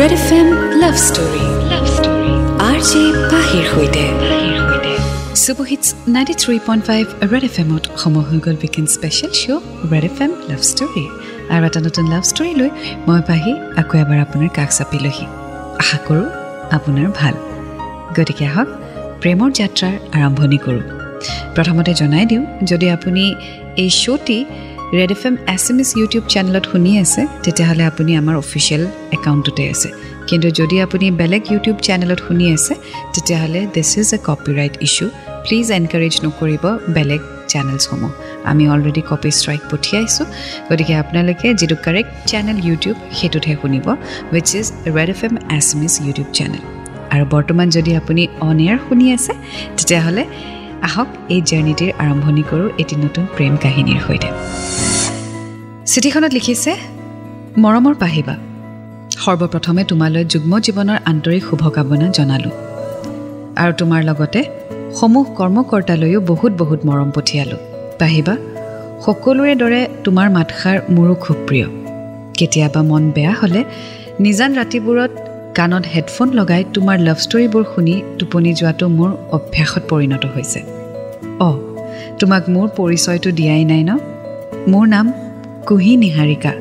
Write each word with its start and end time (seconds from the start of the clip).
Red 0.00 0.12
F 0.18 0.30
M 0.38 0.48
love 0.82 0.94
story 1.08 1.44
love 1.72 1.84
story 1.96 2.32
R 2.68 2.78
J 2.88 3.02
পাহিৰ 3.32 3.64
সৈতে 3.72 4.04
superhits 5.42 5.86
ninety 6.14 6.34
three 6.42 6.56
point 6.66 6.82
five 6.88 7.04
Red 7.32 7.44
F 7.48 7.56
এমত 7.62 7.84
সময় 8.02 8.24
হৈ 8.28 8.38
গ'ল 8.46 8.56
weekend 8.64 8.88
special 8.96 9.32
show' 9.40 9.64
Red 9.92 10.04
F 10.10 10.18
M 10.24 10.32
love 10.50 10.60
story 10.70 11.04
আৰু 11.52 11.62
এটা 11.68 11.80
নতুন 11.86 12.04
লাভ 12.14 12.22
ষ্টৰী 12.30 12.52
লৈ 12.60 12.70
মই 13.06 13.20
পাহি 13.28 13.52
আকৌ 13.80 13.94
এবাৰ 14.04 14.18
আপোনাৰ 14.26 14.50
কাষ 14.56 14.70
চাপিলোহি 14.78 15.26
আশা 15.82 15.98
কৰোঁ 16.06 16.26
আপোনাৰ 16.76 17.08
ভাল। 17.20 17.34
গতিকে 18.16 18.44
আহক 18.50 18.68
প্ৰেমৰ 19.22 19.50
যাত্ৰাৰ 19.60 19.94
আৰম্ভণি 20.16 20.58
কৰোঁ। 20.66 20.84
প্ৰথমতে 21.54 21.92
জনাই 22.00 22.24
দিওঁ 22.30 22.44
যদি 22.70 22.86
আপুনি 22.96 23.24
এই 23.82 23.90
শ্ব'টি 24.02 24.38
Red 24.94 25.10
F 25.10 25.22
M 25.26 25.36
S 25.54 25.64
M 25.70 25.78
S 25.82 25.90
YouTube 26.00 26.24
চেনেলত 26.34 26.64
শুনি 26.72 26.92
আছে 27.04 27.20
তেতিয়াহ'লে 27.44 27.84
আপুনি 27.90 28.12
আমাৰ 28.20 28.34
অফিচিয়েল 28.44 28.82
একাউণ্টতে 29.16 29.62
আছে। 29.72 29.88
কিন্তু 30.28 30.48
যদি 30.60 30.76
আপুনি 30.86 31.06
বেলেগ 31.20 31.42
ইউটিউব 31.52 31.76
চেনেলত 31.86 32.20
শুনি 32.26 32.46
আছে 32.56 32.74
তেতিয়াহ'লে 33.14 33.60
this 33.74 33.90
is 34.00 34.08
a 34.16 34.18
copyright 34.28 34.74
issue 34.86 35.06
please 35.44 35.66
encourage 35.78 36.14
নকৰিব 36.26 36.64
বেলেগ 36.96 37.20
চেনেলছসমূহ 37.52 38.12
আমি 38.50 38.64
অলৰেডি 38.72 39.02
কপি 39.10 39.30
ষ্ট্ৰাইক 39.40 39.62
পঠিয়াইছোঁ। 39.70 40.26
গতিকে 40.68 40.94
আপোনালোকে 41.02 41.46
যিটো 41.60 41.76
কাৰেক্ট 41.86 42.10
চেনেল 42.30 42.58
ইউটিউব 42.68 42.96
সেইটোতহে 43.18 43.54
শুনিব 43.62 43.86
which 44.32 44.48
is 44.58 44.66
Red 44.96 45.08
F 45.14 45.20
M 45.28 45.34
S 45.58 45.66
M 45.74 45.80
S 45.86 45.94
YouTube 46.06 46.28
channel 46.38 46.62
আৰু 47.14 47.24
বৰ্তমান 47.34 47.66
যদি 47.76 47.90
আপুনি 48.00 48.22
অন 48.48 48.58
এয়াৰ 48.64 48.78
শুনি 48.86 49.06
আছে 49.16 49.32
তেতিয়াহ'লে 49.76 50.24
আহক 50.88 51.08
এই 51.34 51.40
জাৰ্ণিটিৰ 51.50 51.90
আৰম্ভণি 52.04 52.42
কৰোঁ 52.50 52.68
এটি 52.82 52.94
নতুন 53.04 53.24
প্ৰেম 53.36 53.54
কাহিনীৰ 53.64 54.00
সৈতে। 54.06 54.28
চিঠিখনত 55.92 56.32
লিখিছে 56.38 56.72
মৰমৰ 57.64 57.94
পাহিবা 58.04 58.34
সৰ্বপ্ৰথমে 59.24 59.82
তোমালৈ 59.90 60.24
যুগ্ম 60.32 60.52
জীৱনৰ 60.66 60.98
আন্তৰিক 61.10 61.42
শুভকামনা 61.48 62.06
জনালোঁ। 62.18 62.54
আৰু 63.62 63.72
তোমাৰ 63.80 64.00
লগতে 64.10 64.40
সমূহ 64.98 65.24
কৰ্মকৰ্তালৈও 65.38 66.20
বহুত 66.30 66.52
বহুত 66.60 66.80
মৰম 66.88 67.10
পঠিয়ালোঁ। 67.16 67.60
পাহিবা 68.00 68.34
সকলোৰে 69.04 69.54
দৰে 69.62 69.80
তোমাৰ 70.04 70.28
মাতষাৰ 70.36 70.76
মোৰো 70.94 71.14
খুব 71.24 71.36
প্ৰিয়। 71.48 71.66
কেতিয়াবা 72.38 72.80
মন 72.82 73.02
বেয়া 73.16 73.34
হ'লে 73.40 73.60
নিজান 74.20 74.50
ৰাতিবোৰত 74.60 75.12
কাণত 75.58 75.84
হেডফোন 75.94 76.28
লগাই 76.38 76.62
তোমাৰ 76.74 76.96
লাভ 77.06 77.18
ষ্টৰীবোৰ 77.24 77.64
শুনি 77.72 77.94
টোপনি 78.18 78.50
যোৱাটো 78.60 78.86
মোৰ 78.98 79.10
অভ্যাসত 79.36 79.82
পৰিণত 79.90 80.24
হৈছে। 80.34 80.60
অঁ 81.48 81.56
তোমাক 82.20 82.42
মোৰ 82.54 82.66
পৰিচয়টো 82.78 83.30
দিয়াই 83.38 83.64
নাই 83.72 83.82
ন? 83.90 83.92
মোৰ 84.72 84.84
নাম 84.94 85.06
কুহি 85.68 85.92
নিহাৰিকা 86.02 86.52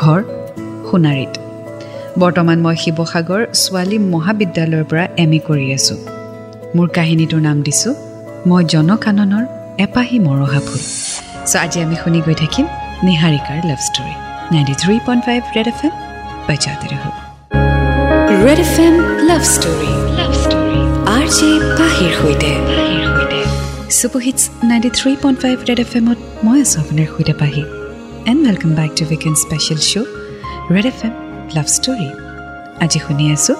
ঘৰ 0.00 0.20
সোণাৰীত। 0.88 1.34
বৰ্তমান 2.22 2.58
মই 2.64 2.76
শিৱসাগৰ 2.82 3.42
ছোৱালী 3.62 3.96
মহাবিদ্যালয়ৰ 4.14 4.84
পৰা 4.90 5.04
এম 5.22 5.32
এ 5.38 5.40
কৰি 5.48 5.66
আছোঁ। 5.76 5.98
মোৰ 6.76 6.88
কাহিনীটোৰ 6.96 7.42
নাম 7.48 7.56
দিছোঁ 7.66 7.94
মই 8.48 8.62
জনকাননৰ 8.74 9.44
এপাহি 9.86 10.16
মৰহা 10.26 10.60
ফুল। 10.66 10.82
চ' 11.50 11.56
আজি 11.64 11.78
আমি 11.84 11.96
শুনি 12.02 12.20
গৈ 12.26 12.36
থাকিম 12.42 12.66
নিহাৰিকাৰ 13.06 13.58
love 13.70 13.80
story 13.88 14.14
ninety 14.52 14.74
three 14.82 14.94
point 15.06 15.22
five 15.26 15.40
Red 15.56 15.66
F 15.72 15.80
M 15.86 15.92
বাজাতে 16.48 16.86
ৰহক 16.94 17.29
Red 18.30 18.60
F 18.64 18.74
M 18.86 18.94
love 19.28 19.42
story 19.54 19.92
love 20.18 20.32
story 20.42 20.80
R 21.14 21.26
J 21.36 21.48
পাহিৰ 21.78 22.12
সৈতে 22.18 22.50
ninety 24.70 24.90
three 24.98 25.12
point 25.22 25.38
five 25.44 25.56
Red 25.68 25.80
F 25.84 25.92
এমত 25.98 26.18
মই 26.46 26.58
আছোঁ 26.64 26.78
আপোনাৰ 26.82 27.08
সৈতে 27.14 27.34
Pahi 27.42 27.62
and 28.30 28.40
welcome 28.46 28.70
back 28.78 28.90
to 28.98 29.04
weekend 29.10 29.36
special 29.44 29.80
show' 29.90 30.08
Red 30.74 30.86
F 30.92 30.98
M 31.06 31.14
love 31.56 31.66
story 31.76 32.08
আজি 32.84 32.98
শুনি 33.04 33.24
আছোঁ 33.34 33.56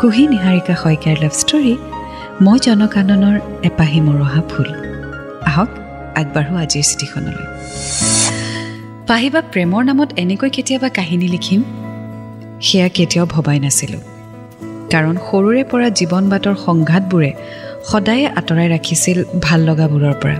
কুহি 0.00 0.24
নিহাৰিকা 0.32 0.74
শইকীয়াৰ 0.82 1.16
লাভ 1.24 1.34
ষ্টৰী 1.42 1.74
মই 2.44 2.58
জনকাননৰ 2.66 3.36
এপাহি 3.68 3.98
মৰহা 4.06 4.40
ফুল। 4.50 4.68
আহক 5.50 5.70
আগবাঢ়োঁ 6.20 6.56
আজিৰ 6.64 6.84
চিঠিখনলৈ। 6.90 7.46
পাহিবা 9.10 9.40
প্ৰেমৰ 9.52 9.82
নামত 9.88 10.10
এনেকৈ 10.22 10.50
কেতিয়াবা 10.56 10.88
কাহিনী 10.98 11.28
লিখিম 11.36 11.62
সেয়া 12.60 12.88
কেতিয়াও 12.88 13.26
ভবাই 13.26 13.58
নাছিলোঁ। 13.58 14.00
কাৰণ 14.90 15.16
সৰুৰে 15.16 15.64
পৰা 15.64 15.90
জীৱন 15.90 16.28
বাটৰ 16.28 16.54
সংঘাতবোৰে 16.66 17.32
সদায়ে 17.84 18.26
আঁতৰাই 18.26 18.68
ৰাখিছিল 18.68 19.24
ভাল 19.42 19.60
লগাবোৰৰ 19.60 20.14
পৰা। 20.22 20.36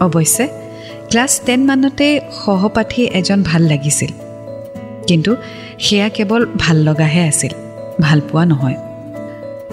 অৱশ্যে 0.00 0.48
ক্লাছ 1.10 1.40
টেন 1.46 1.66
মানতে 1.66 2.20
সহপাঠী 2.44 3.04
এজন 3.04 3.42
ভাল 3.42 3.62
লাগিছিল। 3.62 4.10
কিন্তু 5.06 5.36
সেয়া 5.78 6.08
কেৱল 6.08 6.46
ভাল 6.58 6.76
লগাহে 6.76 7.20
আছিল 7.20 7.50
ভাল 8.00 8.20
পোৱা 8.20 8.44
নহয়। 8.44 8.76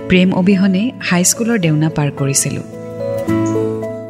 প্ৰেম 0.08 0.34
অবিহনে 0.34 0.92
হাইস্কুলৰ 1.02 1.60
দেওনা 1.60 1.90
পাৰ 1.90 2.12
কৰিছিলোঁ। 2.12 2.64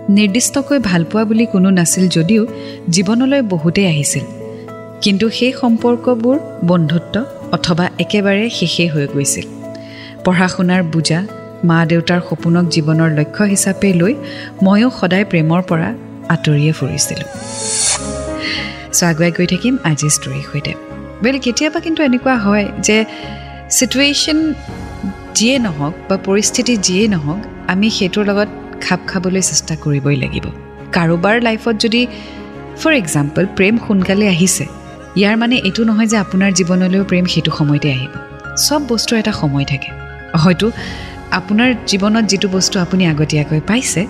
নিৰ্দিষ্টকৈ 0.09 0.79
ভালপোৱা 0.79 1.25
বুলি 1.25 1.45
কোনো 1.45 1.69
নাছিল 1.69 2.07
যদিও 2.07 2.47
জীৱনলৈ 2.89 3.41
বহুতেই 3.41 3.87
আহিছিল। 3.87 4.40
কিন্তু 5.01 5.25
সেই 5.29 5.53
সম্পৰ্কবোৰ 5.61 6.37
বন্ধুত্ব 6.63 7.15
অথবা 7.51 7.85
একেবাৰে 8.03 8.45
শেষেই 8.57 8.89
হৈ 8.93 9.05
গৈছিল। 9.13 9.45
পঢ়া 10.25 10.47
শুনাৰ 10.53 10.81
বুজা 10.93 11.19
মা 11.69 11.79
দেউতাৰ 11.91 12.21
সপোনক 12.29 12.65
জীৱনৰ 12.75 13.09
লক্ষ্য 13.19 13.43
হিচাপে 13.53 13.89
লৈ 14.01 14.13
ময়ো 14.65 14.89
সদায় 14.99 15.25
প্ৰেমৰ 15.31 15.61
পৰা 15.69 15.89
আঁতৰিয়ে 16.33 16.71
ফুৰিছিলোঁ। 16.79 17.29
চ' 18.97 19.03
আগুৱাই 19.09 19.31
গৈ 19.37 19.47
থাকিম 19.53 19.73
আজিৰ 19.89 20.11
ষ্টৰীৰ 20.17 20.45
সৈতে। 20.51 20.73
ৱেল 21.23 21.37
কেতিয়াবা 21.45 21.79
কিন্তু 21.85 21.99
এনেকুৱা 22.07 22.35
হয় 22.45 22.65
যে 22.87 22.97
চিটুৱেশ্যন 23.77 24.37
যিয়ে 25.37 25.55
নহওক 25.65 25.93
বা 26.09 26.15
পৰিস্থিতি 26.27 26.73
যিয়েই 26.85 27.09
নহওক 27.15 27.41
আমি 27.73 27.87
সেইটোৰ 27.97 28.23
লগত 28.29 28.49
খাপ 28.85 28.99
খাবলৈ 29.09 29.41
চেষ্টা 29.41 29.73
কৰিবই 29.83 30.17
লাগিব। 30.23 30.45
কাৰোবাৰ 30.95 31.35
লাইফত 31.47 31.75
যদি 31.85 32.01
ফৰ 32.81 32.93
এক্সাম্পল 33.01 33.43
প্ৰেম 33.57 33.75
সোনকালে 33.87 34.27
আহিছে 34.35 34.65
ইয়াৰ 35.19 35.35
মানে 35.37 35.55
এইটো 35.67 35.81
নহয় 35.89 36.07
যে 36.11 36.17
আপোনাৰ 36.23 36.51
জীৱনলৈও 36.59 37.03
প্ৰেম 37.09 37.25
সেইটো 37.33 37.51
সময়তে 37.59 37.87
আহিব। 37.95 38.11
চব 38.65 38.81
বস্তুৰ 38.91 39.15
এটা 39.21 39.33
সময় 39.41 39.65
থাকে। 39.71 39.89
হয়তো 40.43 40.67
আপোনাৰ 41.39 41.69
জীৱনত 41.91 42.25
যিটো 42.31 42.47
বস্তু 42.55 42.75
আপুনি 42.79 43.03
আগতীয়াকৈ 43.13 43.61
পাইছে 43.69 44.01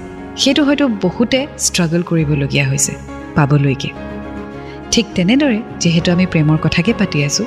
সেইটো 0.42 0.62
হয়তো 0.68 0.86
বহুতে 1.06 1.40
ষ্ট্ৰাগল 1.66 2.02
কৰিবলগীয়া 2.10 2.66
হৈছে 2.70 2.94
পাবলৈকে। 3.36 3.90
ঠিক 4.92 5.06
তেনেদৰে 5.16 5.60
যিহেতু 5.82 6.10
আমি 6.16 6.26
প্ৰেমৰ 6.34 6.58
কথাকে 6.66 6.92
পাতি 7.00 7.18
আছোঁ 7.28 7.46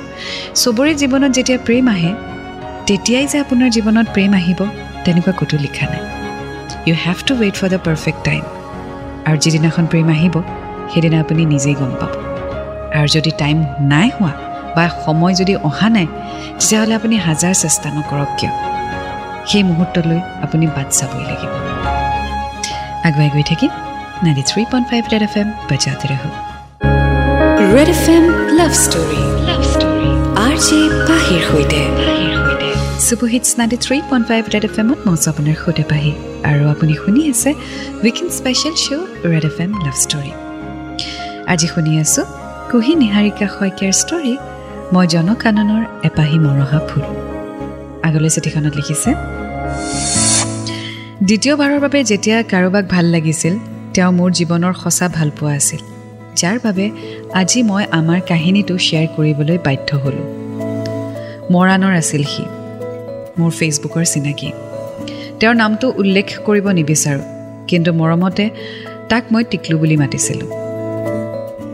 চবৰে 0.61 0.91
জীৱনত 1.01 1.31
যেতিয়া 1.37 1.59
প্ৰেম 1.67 1.85
আহে 1.95 2.11
তেতিয়াই 2.87 3.25
যে 3.31 3.37
আপোনাৰ 3.43 3.69
জীৱনত 3.75 4.07
প্ৰেম 4.15 4.31
আহিব 4.39 4.59
তেনেকুৱা 5.05 5.33
ক'তো 5.39 5.55
লিখা 5.65 5.85
নাই। 5.91 6.03
You 6.87 6.95
have 7.05 7.17
to 7.27 7.33
wait 7.41 7.55
for 7.59 7.67
the 7.73 7.79
perfect 7.87 8.19
time 8.27 8.43
আৰু 9.27 9.37
যিদিনাখন 9.43 9.85
প্ৰেম 9.91 10.07
আহিব 10.15 10.35
সেইদিনা 10.91 11.17
আপুনি 11.23 11.41
নিজেই 11.53 11.75
গম 11.81 11.93
পাব। 12.01 12.34
আৰু 12.97 13.07
যদি 13.17 13.31
টাইম 13.41 13.57
নাই 13.91 14.09
হোৱা 14.15 14.33
বা 14.75 14.85
সময় 15.03 15.33
যদি 15.41 15.53
অহা 15.69 15.87
নাই 15.95 16.07
তেতিয়াহ'লে 16.59 16.93
আপুনি 16.99 17.15
হাজাৰ 17.27 17.53
চেষ্টা 17.63 17.87
নকৰক 17.97 18.29
কিয়? 18.39 18.53
সেই 19.49 19.63
মুহূৰ্তলৈ 19.69 20.19
আপুনি 20.45 20.65
বাট 20.75 20.87
চাবই 20.97 21.23
লাগিব। 21.29 21.51
আগুৱাই 23.07 23.29
গৈ 23.35 23.43
থাকিম 23.51 23.71
ninety 24.23 24.43
three 24.49 24.61
point 24.71 24.85
five 24.91 25.03
Red 25.13 25.23
F 25.27 25.35
M 25.41 25.47
বাজাতে 25.69 26.05
ৰহ 26.11 26.23
Red 27.75 27.89
F 27.95 28.05
M 28.15 28.23
love 28.59 28.71
story 28.83 29.21
love 29.49 29.61
story 29.73 30.09
R 30.45 30.55
J 30.65 30.79
পাহিৰ 31.09 31.41
সৈতে। 31.49 31.81
Superhits 33.07 33.49
ninety 33.59 33.77
three 33.85 33.97
point 34.09 34.25
five 34.29 34.43
Red 34.53 34.65
F 34.69 34.75
এমত 34.81 34.99
মই 35.07 35.17
আপোনাৰ 35.31 35.55
সৈতে 35.63 35.83
পাহি। 35.91 36.11
আৰু 36.49 36.63
আপুনি 36.73 36.93
শুনি 37.01 37.21
আছে 37.33 37.51
weekend 38.03 38.31
special 38.39 38.75
show' 38.83 39.05
Red 39.31 39.45
F 39.49 39.57
M 39.63 39.71
love 39.85 39.95
story 40.05 40.31
আজি 41.51 41.67
শুনি 41.73 41.91
আছোঁ 42.03 42.25
কুহি 42.75 42.93
নিহাৰিকা 43.03 43.47
শইকীয়াৰ 43.57 43.95
ষ্টৰী 44.01 44.33
মই 44.93 45.05
জনকাননৰ 45.13 45.83
এপাহি 46.07 46.37
মৰহা 46.45 46.79
ফুল। 46.87 47.03
আগলৈ 48.07 48.29
চিঠিখনত 48.35 48.73
লিখিছে 48.79 49.11
দ্বিতীয়বাৰৰ 51.27 51.79
বাবে 51.83 51.99
যেতিয়া 52.11 52.37
কাৰোবাক 52.53 52.85
ভাল 52.93 53.05
লাগিছিল 53.15 53.53
তেওঁ 53.95 54.11
মোৰ 54.17 54.29
জীৱনৰ 54.39 54.73
সঁচা 54.83 55.07
ভালপোৱা 55.17 55.51
আছিল। 55.59 55.81
যাৰ 56.39 56.57
বাবে 56.65 56.85
আজি 57.41 57.59
মই 57.69 57.83
আমাৰ 57.99 58.19
কাহিনীটো 58.29 58.75
শ্বেয়াৰ 58.85 59.07
কৰিবলৈ 59.15 59.57
বাধ্য 59.67 59.89
হ'লোঁ। 60.03 60.27
মৰাণৰ 61.53 61.93
আছিল 62.01 62.23
সি 62.33 62.43
মোৰ 63.39 63.51
ফেচবুকৰ 63.59 64.05
চিনাকি। 64.13 64.49
তেওঁৰ 65.39 65.55
নামটো 65.63 65.85
উল্লেখ 66.01 66.27
কৰিব 66.47 66.65
নিবিচাৰোঁ 66.79 67.25
কিন্তু 67.69 67.89
মৰমতে 67.99 68.45
তাক 69.09 69.23
মই 69.33 69.43
টিকলু 69.51 69.75
বুলি 69.81 69.97
মাতিছিলোঁ। 70.03 70.64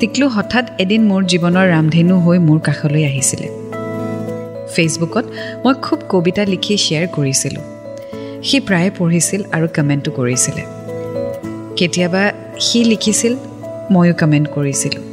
টিকলু 0.01 0.27
হঠাৎ 0.27 0.65
এদিন 0.79 1.01
মোৰ 1.01 1.23
জীৱনৰ 1.23 1.67
ৰামধেনু 1.69 2.19
হৈ 2.19 2.37
মোৰ 2.37 2.59
কাষলৈ 2.59 3.03
আহিছিলে। 3.05 3.47
ফেচবুকত 4.75 5.25
মই 5.65 5.73
খুব 5.81 5.99
কবিতা 6.09 6.45
লিখি 6.45 6.77
শ্বেয়াৰ 6.77 7.07
কৰিছিলোঁ। 7.07 7.63
সি 8.43 8.59
প্ৰায়ে 8.59 8.91
পঢ়িছিল 8.97 9.43
আৰু 9.51 9.67
কমেণ্টো 9.75 10.11
কৰিছিলে। 10.11 10.63
কেতিয়াবা 11.75 12.31
সি 12.59 12.83
লিখিছিল 12.83 13.35
ময়ো 13.91 14.13
কমেণ্ট 14.13 14.47
কৰিছিলোঁ। 14.55 15.03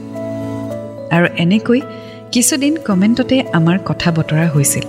আৰু 1.10 1.26
এনেকৈ 1.36 1.80
কিছুদিন 2.32 2.76
কমেণ্টতে 2.76 3.42
আমাৰ 3.52 3.78
কথা 3.84 4.12
বতৰা 4.12 4.46
হৈছিল। 4.48 4.84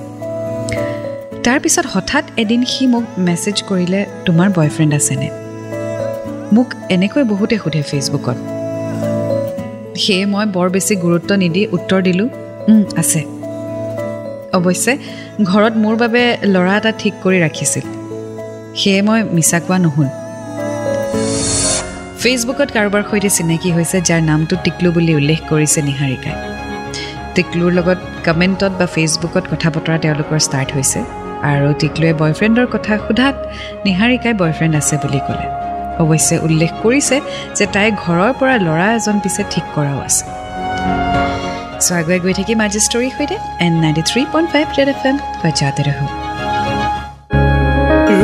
তাৰপিছত 1.43 1.85
হঠাৎ 1.93 2.23
এদিন 2.37 2.61
সি 2.65 2.87
মোক 2.87 3.03
মেছেজ 3.17 3.57
কৰিলে 3.69 4.05
তোমাৰ 4.25 4.49
বয়ফ্ৰেণ্ড 4.49 4.93
আছেনে? 4.93 5.29
মোক 6.53 6.67
এনেকৈ 6.89 7.23
বহুতে 7.23 7.57
সোধে 7.57 7.81
ফেচবুকত। 7.81 8.58
সেয়ে 10.03 10.25
মই 10.25 10.45
বৰ 10.45 10.69
বেছি 10.69 10.95
গুৰুত্ব 10.95 11.31
নিদি 11.35 11.61
উত্তৰ 11.71 12.01
দিলোঁ। 12.01 12.29
আছে। 12.97 13.21
অৱশ্যে 14.57 14.93
ঘৰত 15.43 15.73
মোৰ 15.77 15.95
বাবে 15.95 16.37
ল'ৰা 16.43 16.77
এটা 16.77 16.91
ঠিক 16.99 17.13
কৰি 17.23 17.37
ৰাখিছিল। 17.39 17.85
সেয়ে 18.75 19.01
মই 19.01 19.23
মিছা 19.35 19.59
কোৱা 19.59 19.77
নহ'ল। 19.77 20.09
ফেচবুকত 22.21 22.69
কাৰোবাৰ 22.73 23.03
সৈতে 23.11 23.29
চিনাকি 23.29 23.69
হৈছে 23.71 23.97
যাৰ 24.01 24.21
নামটো 24.21 24.55
টিকলু 24.63 24.89
বুলি 24.91 25.15
উল্লেখ 25.15 25.39
কৰিছে 25.49 25.81
নিহাৰিকাই। 25.81 26.35
টিকলুৰ 27.35 27.71
লগত 27.73 27.99
কমেণ্টত 28.25 28.71
বা 28.79 28.85
ফেচবুকত 28.85 29.43
কথা 29.51 29.69
বতৰা 29.75 29.97
তেওঁলোকৰ 29.97 30.39
ষ্টাৰ্ট 30.39 30.69
হৈছে। 30.75 30.99
আৰু 31.51 31.67
টিকলুৱে 31.79 32.13
বয়ফ্ৰেণ্ডৰ 32.13 32.67
কথা 32.67 32.93
সোধাত 33.07 33.35
নিহাৰিকাই 33.85 34.33
বয়ফ্ৰেণ্ড 34.33 34.73
আছে 34.75 34.95
বুলি 34.97 35.19
ক'লে। 35.27 35.58
অৱশ্যে 36.03 36.35
উল্লেখ 36.45 36.71
কৰিছে 36.83 37.15
যে 37.57 37.65
তাই 37.75 37.87
ঘৰৰ 38.03 38.31
পৰা 38.39 38.55
ল'ৰা 38.65 38.87
এজন 38.97 39.15
পিছে 39.23 39.41
ঠিক 39.53 39.65
কৰাও 39.75 39.99
আছে। 40.07 40.23
চ' 41.83 41.91
আগুৱাই 41.99 42.19
গৈ 42.25 42.33
থাকিম 42.39 42.57
আজি 42.65 42.79
ষ্টৰীৰ 42.87 43.11
সৈতে 43.17 43.35
and 43.65 43.73
ninety 43.83 44.03
three 44.09 44.21
point 44.33 44.47
five 44.53 44.65
Red 44.77 44.89
F 44.93 45.01
M 45.09 45.15
বাজাতে 45.43 45.81
ৰহো। 45.87 46.05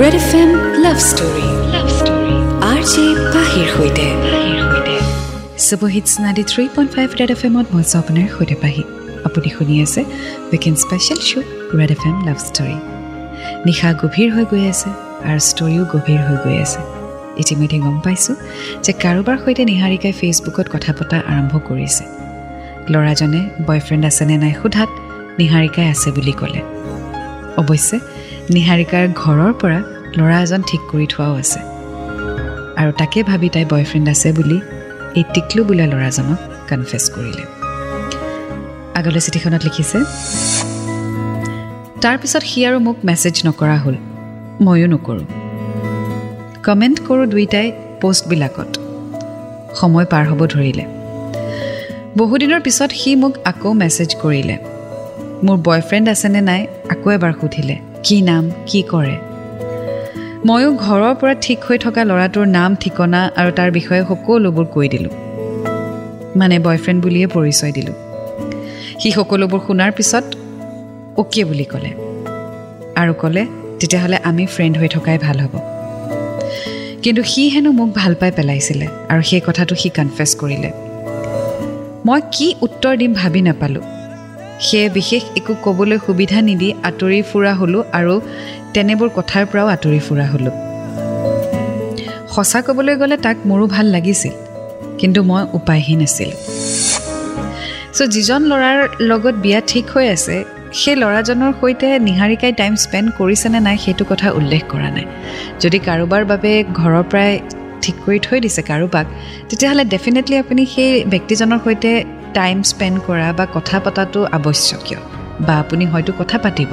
Red 0.01 0.16
F 0.22 0.30
M 0.42 0.50
love 0.86 0.98
story 1.10 1.48
love 1.74 1.88
story 2.00 2.36
R 2.72 2.81
J 2.92 3.06
পাহিৰ 3.33 3.68
সৈতে। 3.75 4.07
Superhits 5.68 6.12
ninety 6.24 6.44
three 6.51 6.63
point 6.75 6.89
five 6.95 7.07
Red 7.19 7.31
F 7.36 7.42
এমত 7.48 7.68
মই 7.74 7.81
আছোঁ 7.86 7.98
আপোনাৰ 8.04 8.28
সৈতে 8.36 8.56
পাহি। 8.63 8.83
আপুনি 9.28 9.50
শুনি 9.56 9.75
আছে 9.86 10.01
weekend 10.51 10.75
special 10.83 11.19
show' 11.30 11.48
Red 11.80 11.92
F 11.95 12.01
M 12.10 12.18
love 12.28 12.38
story 12.48 12.78
নিশা 13.68 13.89
গভীৰ 14.01 14.30
হৈ 14.36 14.45
গৈ 14.51 14.63
আছে 14.74 14.89
আৰু 15.30 15.39
ষ্টৰীও 15.50 15.83
গভীৰ 15.94 16.21
হৈ 16.28 16.38
গৈ 16.45 16.57
আছে। 16.66 16.81
ইতিমধ্যে 17.42 17.78
গম 17.86 17.98
পাইছোঁ 18.06 18.36
যে 18.86 18.92
কাৰোবাৰ 19.04 19.38
সৈতে 19.44 19.64
নিহাৰিকাই 19.72 20.14
ফেচবুকত 20.20 20.68
কথা 20.74 20.92
পতা 20.98 21.18
আৰম্ভ 21.32 21.54
কৰিছে। 21.68 22.04
ল'ৰাজনে 22.94 23.42
বয়ফ্ৰেণ্ড 23.68 24.04
আছেনে 24.10 24.36
নাই 24.44 24.54
সোধাত 24.62 24.90
নিহাৰিকাই 25.40 25.88
আছে 25.94 26.10
বুলি 26.16 26.34
ক'লে। 26.40 26.62
অৱশ্যে 27.62 27.98
নিহাৰিকাৰ 28.56 29.04
ঘৰৰ 29.22 29.52
পৰা 29.62 29.80
ল'ৰা 30.18 30.38
এজন 30.46 30.62
ঠিক 30.70 30.82
কৰি 30.92 31.08
থোৱাও 31.14 31.34
আছে। 31.42 31.60
আৰু 32.82 32.92
তাকে 33.00 33.20
ভাবি 33.30 33.48
তাই 33.56 33.66
বয়ফ্ৰেণ্ড 33.74 34.08
আছে 34.14 34.30
বুলি 34.38 34.58
এই 35.18 35.24
টিকলু 35.34 35.62
বোলা 35.68 35.86
ল'ৰাজনক 35.92 36.40
কনফেছ 36.70 37.04
কৰিলে। 37.16 37.44
আগলৈ 39.00 39.22
চিঠিখনত 39.26 39.62
লিখিছে 39.68 39.98
তাৰপিছত 42.04 42.44
সি 42.52 42.60
আৰু 42.68 42.78
মোক 42.88 42.98
মেছেজ 43.10 43.36
নকৰা 43.48 43.78
হ'ল 43.84 43.96
ময়ো 44.66 44.88
নকৰোঁ। 44.94 45.44
কমেণ্ট 46.66 47.00
কৰোঁ 47.08 47.26
দুয়োটাই 47.28 47.72
পষ্টবিলাকত। 48.02 48.80
সময় 49.76 50.06
পাৰ 50.06 50.26
হ'ব 50.30 50.46
ধৰিলে। 50.46 50.86
বহুদিনৰ 52.18 52.62
পিছত 52.62 52.92
সি 52.92 53.16
মোক 53.16 53.34
আকৌ 53.46 53.74
মেছেজ 53.74 54.16
কৰিলে। 54.16 54.58
মোৰ 55.44 55.58
বয়ফ্ৰেণ্ড 55.58 56.10
আছেনে 56.10 56.42
নাই 56.42 56.68
আকৌ 56.90 57.12
এবাৰ 57.12 57.34
সুধিলে 57.42 57.76
কি 58.04 58.22
নাম 58.22 58.52
কি 58.66 58.82
কৰে? 58.82 59.18
ময়ো 60.46 60.74
ঘৰৰ 60.74 61.16
পৰা 61.16 61.34
ঠিক 61.42 61.60
হৈ 61.64 61.78
থকা 61.78 62.04
ল'ৰাটোৰ 62.04 62.48
নাম 62.48 62.76
ঠিকনা 62.76 63.32
আৰু 63.36 63.52
তাৰ 63.52 63.72
বিষয়ে 63.72 64.04
সকলোবোৰ 64.10 64.66
কৈ 64.66 64.88
দিলোঁ। 64.90 65.14
মানে 66.36 66.60
বয়ফ্ৰেণ্ড 66.60 67.04
বুলিয়ে 67.04 67.28
পৰিচয় 67.28 67.72
দিলোঁ। 67.72 67.96
সি 69.00 69.12
সকলোবোৰ 69.12 69.60
শুনাৰ 69.68 69.92
পিছত 69.92 70.26
অ'কে 71.18 71.44
বুলি 71.44 71.64
ক'লে। 71.64 71.92
আৰু 72.96 73.14
ক'লে 73.22 73.46
তেতিয়াহ'লে 73.80 74.18
আমি 74.24 74.46
ফ্ৰেণ্ড 74.46 74.78
হৈ 74.78 74.88
থকাই 74.88 75.18
ভাল 75.18 75.40
হ'ব। 75.40 75.75
কিন্তু 77.06 77.24
সি 77.24 77.44
হেনো 77.50 77.72
মোক 77.72 77.90
ভাল 77.96 78.13
পাই 78.19 78.31
পেলাইছিলে 78.38 78.86
আৰু 79.12 79.22
সেই 79.30 79.42
কথাটো 79.48 79.74
সি 79.81 79.90
কনফেছ 79.98 80.31
কৰিলে। 80.42 80.69
মই 82.07 82.22
কি 82.36 82.48
উত্তৰ 82.66 82.94
দিম 82.98 83.12
ভাবি 83.13 83.42
নাপালোঁ। 83.48 83.86
সেয়ে 84.66 84.88
বিশেষ 84.90 85.24
একো 85.40 85.54
ক'বলৈ 85.66 85.98
সুবিধা 86.06 86.40
নিদি 86.42 86.69
আঁতৰি 86.90 87.19
ফুৰা 87.30 87.54
হ'লোঁ 87.60 87.84
আৰু 88.00 88.13
তেনেবোৰ 88.74 89.10
কথাৰ 89.18 89.44
পৰাও 89.52 89.68
আঁতৰি 89.75 90.00
ফুৰা 90.07 90.25
হ'লোঁ। 90.31 90.56
সঁচা 92.34 92.60
ক'বলৈ 92.68 92.96
গ'লে 93.02 93.18
তাক 93.25 93.38
মোৰো 93.50 93.66
ভাল 93.75 93.86
লাগিছিল 93.86 94.34
কিন্তু 95.00 95.19
মই 95.30 95.44
উপায়হীন 95.57 96.00
আছিলোঁ। 96.07 96.40
চ' 97.96 98.10
যিজন 98.13 98.42
ল'ৰাৰ 98.52 98.80
লগত 99.10 99.36
বিয়া 99.44 99.60
ঠিক 99.72 99.86
হৈ 99.94 100.06
আছে 100.16 100.36
সেই 100.81 100.95
ল'ৰাজনৰ 101.01 101.51
সৈতে 101.60 101.88
নিহাৰিকাই 102.07 102.54
টাইম 102.62 102.74
স্পেণ্ড 102.83 103.07
কৰিছেনে 103.19 103.60
নাই 103.68 103.77
সেইটো 103.83 104.04
কথা 104.12 104.27
উল্লেখ 104.39 104.63
কৰা 104.74 104.89
নাই। 104.98 105.06
যদি 105.63 105.77
কাৰোবাৰ 105.88 106.24
বাবে 106.31 106.51
ঘৰৰ 106.80 107.04
পৰাই 107.12 107.31
ঠিক 107.83 107.95
কৰি 108.06 108.19
থৈ 108.25 108.38
দিছে 108.45 108.62
কাৰোবাক 108.69 109.06
তেতিয়াহ'লে 109.50 109.83
ডেফিনেটলি 109.94 110.36
আপুনি 110.44 110.63
সেই 110.74 110.92
ব্যক্তিজনৰ 111.13 111.60
সৈতে 111.66 111.92
টাইম 112.38 112.57
স্পেণ্ড 112.72 112.98
কৰা 113.07 113.27
বা 113.39 113.45
কথা 113.56 113.77
পতাটো 113.86 114.19
আৱশ্যকীয় 114.38 115.00
বা 115.45 115.54
আপুনি 115.63 115.86
হয়তো 115.92 116.12
কথা 116.22 116.38
পাতিব। 116.45 116.69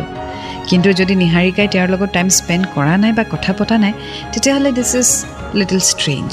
কিন্তু 0.69 0.89
যদি 1.01 1.15
নিহাৰিকাই 1.23 1.69
তেওঁৰ 1.75 1.89
লগত 1.95 2.11
টাইম 2.17 2.29
স্পেণ্ড 2.39 2.65
কৰা 2.75 2.95
নাই 3.03 3.13
বা 3.19 3.25
কথা 3.35 3.53
পতা 3.59 3.77
নাই 3.85 3.93
তেতিয়াহ'লে 4.33 4.71
দিছ 4.79 4.93
ইজ 5.01 5.11
লিটল 5.59 5.81
ষ্ট্ৰেঞ্জ 5.91 6.31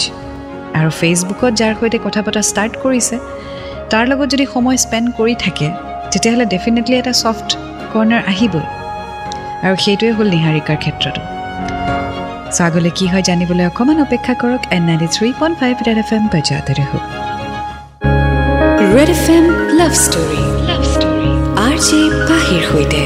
আৰু 0.80 0.90
ফেচবুকত 1.00 1.52
যাৰ 1.60 1.74
সৈতে 1.80 1.98
কথা 2.06 2.22
পতা 2.26 2.42
ষ্টাৰ্ট 2.50 2.74
কৰিছে 2.84 3.16
তাৰ 3.92 4.04
লগত 4.12 4.28
যদি 4.34 4.46
সময় 4.54 4.78
স্পেণ্ড 4.86 5.08
কৰি 5.20 5.36
থাকে 5.46 5.68
তেতিয়াহ'লে 6.12 6.46
ডেফিনেটলি 6.54 6.96
এটা 7.02 7.14
ছফ্ট 7.22 7.50
কৰ্ণাৰ 7.92 8.22
আহিবই। 8.32 8.66
আৰু 9.66 9.76
সেইটোৱে 9.86 10.12
হ'ল 10.18 10.28
নিহাৰিকাৰ 10.36 10.78
ক্ষেত্ৰতো 10.84 11.22
চ' 12.56 12.62
আগলৈ 12.68 12.92
কি 12.98 13.06
হয় 13.12 13.24
জানিবলৈ 13.30 13.66
অকণমান 13.72 13.98
অপেক্ষা 14.08 14.34
কৰক 14.42 14.62
and 14.76 14.84
ninety 14.90 15.08
three 15.16 15.30
point 15.40 15.56
five 15.62 15.76
Red 15.88 15.98
F 16.04 16.10
M 16.18 16.24
বজাতে 16.34 16.72
ৰহো 16.80 16.98
Red 18.96 19.10
F 19.16 19.26
M 19.36 19.46
love 19.80 19.94
story 20.06 20.42
love 20.70 20.82
story 20.94 21.32
R 21.66 21.76
J 21.88 22.00
পাহিৰ 22.30 22.62
সৈতে 22.70 23.02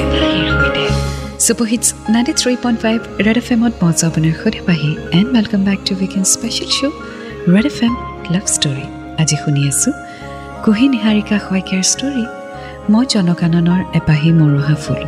superhits 1.45 1.87
ninety 2.13 2.33
three 2.41 2.53
point 2.63 2.79
five 2.83 2.99
Red 3.25 3.37
F 3.41 3.47
এমত 3.55 3.73
আপোনাৰ 4.09 4.33
সৈতে 4.41 4.59
Pahi 4.69 4.91
and 5.17 5.29
welcome 5.35 5.61
back 5.67 5.79
to 5.87 5.93
weekend 6.01 6.23
special 6.33 6.69
show' 6.77 6.95
Red 7.53 7.65
F 7.71 7.77
M 7.87 7.93
love 8.33 8.45
story 8.55 8.85
আজি 9.21 9.35
শুনি 9.43 9.61
আছোঁ। 9.71 9.93
কুহি 10.63 10.85
নিহাৰিকা 10.93 11.37
শইকীয়াৰ 11.47 11.85
ষ্টৰী 11.93 12.23
মই 12.91 13.05
জনকাননৰ 13.13 13.81
এপাহি 13.99 14.29
মৰহা 14.39 14.75
ফুল। 14.83 15.01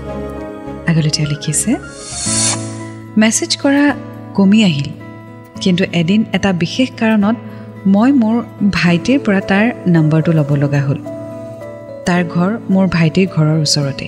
আগলৈ 0.89 1.11
তেওঁ 1.15 1.27
লিখিছে 1.31 1.71
মেছেজ 3.21 3.51
কৰা 3.63 3.83
কমি 4.37 4.59
আহিল 4.69 4.89
কিন্তু 5.61 5.83
এদিন 6.01 6.21
এটা 6.37 6.49
বিশেষ 6.63 6.89
কাৰণত 7.01 7.35
মই 7.93 8.09
মোৰ 8.21 8.35
ভাইটিৰ 8.77 9.19
পৰা 9.25 9.41
তাৰ 9.51 9.65
নম্বৰটো 9.95 10.31
ল'ব 10.37 10.49
লগা 10.63 10.81
হ'ল। 10.87 10.99
তাৰ 12.07 12.21
ঘৰ 12.33 12.51
মোৰ 12.73 12.85
ভাইটিৰ 12.95 13.27
ঘৰৰ 13.35 13.57
ওচৰতে 13.65 14.07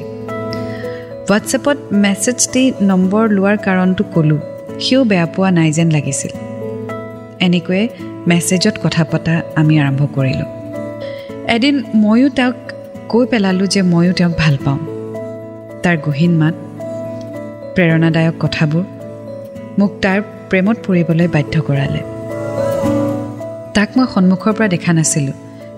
হোৱাটছএপত 1.27 1.77
মেছেজ 2.03 2.39
দি 2.53 2.63
নম্বৰ 2.91 3.23
লোৱাৰ 3.35 3.57
কাৰণটো 3.67 4.03
ক'লোঁ 4.13 4.41
সিও 4.83 5.01
বেয়া 5.03 5.27
পোৱা 5.35 5.49
নাই 5.57 5.69
যেন 5.77 5.87
লাগিছিল। 5.95 6.31
এনেকৈয়ে 7.45 7.83
মেছেজত 8.29 8.75
কথা 8.83 9.03
পতা 9.11 9.35
আমি 9.59 9.73
আৰম্ভ 9.83 10.01
কৰিলোঁ। 10.15 10.49
এদিন 11.55 11.75
ময়ো 12.03 12.29
তেওঁক 12.29 12.57
কৈ 13.09 13.25
পেলালোঁ 13.25 13.67
যে 13.67 13.81
ময়ো 13.81 14.13
তেওঁক 14.13 14.33
ভাল 14.37 14.57
পাওঁ। 14.65 14.79
তাৰ 15.83 15.97
গহীন 15.97 16.33
মাত 16.37 16.53
প্ৰেৰণাদায়ক 17.75 18.35
কথাবোৰ 18.39 18.83
মোক 19.79 19.91
তাৰ 20.01 20.21
প্ৰেমত 20.49 20.77
পৰিবলৈ 20.87 21.27
বাধ্য 21.27 21.61
কৰালে। 21.61 22.01
তাক 23.73 23.89
মই 23.97 24.05
সন্মুখৰ 24.13 24.53
পৰা 24.53 24.67
দেখা 24.67 24.93
নাছিলোঁ। 24.93 25.33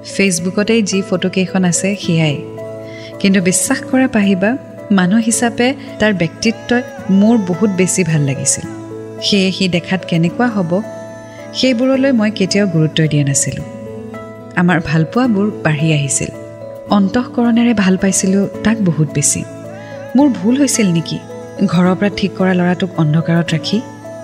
ফেচবুকতেই 0.05 0.81
যি 0.83 1.01
ফটোকেইখন 1.09 1.63
আছে 1.63 1.95
সেয়াই। 1.95 2.38
কিন্তু 3.19 3.41
বিশ্বাস 3.41 3.79
কৰা 3.91 4.07
পাহিবা 4.07 4.57
মানুহ 4.91 5.19
হিচাপে 5.19 5.74
তাৰ 6.00 6.13
ব্যক্তিত্বই 6.13 6.81
মোৰ 7.09 7.38
বহুত 7.38 7.69
বেছি 7.69 8.03
ভাল 8.03 8.21
লাগিছিল। 8.21 8.65
সেয়ে 9.21 9.51
সি 9.51 9.67
দেখাত 9.67 10.01
কেনেকুৱা 10.07 10.48
হ'ব 10.48 10.81
সেইবোৰলৈ 11.53 12.12
মই 12.12 12.31
কেতিয়াও 12.31 12.67
গুৰুত্ব 12.67 13.07
দিয়া 13.07 13.25
নাছিলোঁ। 13.25 13.65
আমাৰ 14.55 14.79
ভালপোৱাবোৰ 14.86 15.51
বাঢ়ি 15.63 15.93
আহিছিল। 15.93 16.38
অন্তঃকৰণেৰে 16.98 17.74
ভাল 17.84 17.96
পাইছিলোঁ 18.03 18.43
তাক 18.65 18.77
বহুত 18.89 19.10
বেছি। 19.17 19.41
মোৰ 20.15 20.27
ভুল 20.39 20.55
হৈছিল 20.62 20.88
নেকি? 20.98 21.17
ঘৰৰ 21.74 21.96
পৰা 22.00 22.10
ঠিক 22.19 22.31
কৰা 22.38 22.53
ল'ৰাটোক 22.60 22.89
অন্ধকাৰত 23.01 23.48
ৰাখি 23.55 23.77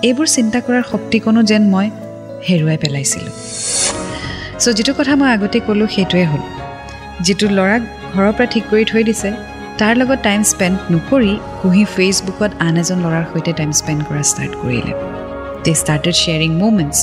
এইবোৰ 0.08 0.26
চিন্তা 0.36 0.58
কৰাৰ 0.66 0.84
শক্তিকণো 0.92 1.40
যেন 1.50 1.62
মই 1.74 1.86
হেৰুৱাই 2.46 2.78
পেলাইছিলোঁ। 2.84 3.34
চ' 4.62 4.74
যিটো 4.76 4.92
কথা 4.98 5.14
মই 5.20 5.30
আগতে 5.36 5.58
ক'লোঁ 5.66 5.88
সেইটোৱে 5.94 6.24
হ'ল। 6.30 6.42
যিটো 7.26 7.46
ল'ৰাক 7.58 7.82
ঘৰৰ 8.14 8.32
পৰা 8.36 8.46
ঠিক 8.54 8.64
কৰি 8.70 8.84
থৈ 8.90 9.02
দিছে 9.08 9.30
তাৰ 9.80 9.92
লগত 10.00 10.18
টাইম 10.28 10.40
স্পেণ্ড 10.52 10.76
নকৰি 10.94 11.34
কুঁহি 11.60 11.84
ফেচবুকত 11.96 12.50
আন 12.66 12.74
এজন 12.82 12.98
ল'ৰাৰ 13.04 13.24
সৈতে 13.32 13.52
টাইম 13.58 13.70
স্পেণ্ড 13.80 14.00
কৰা 14.08 14.22
ষ্টাৰ্ট 14.30 14.52
কৰিলে। 14.62 14.92
দে 15.64 15.72
ষ্টাৰ্টেড 15.82 16.16
শ্বেয়াৰিং 16.22 16.50
মুমেণ্টছ 16.62 16.98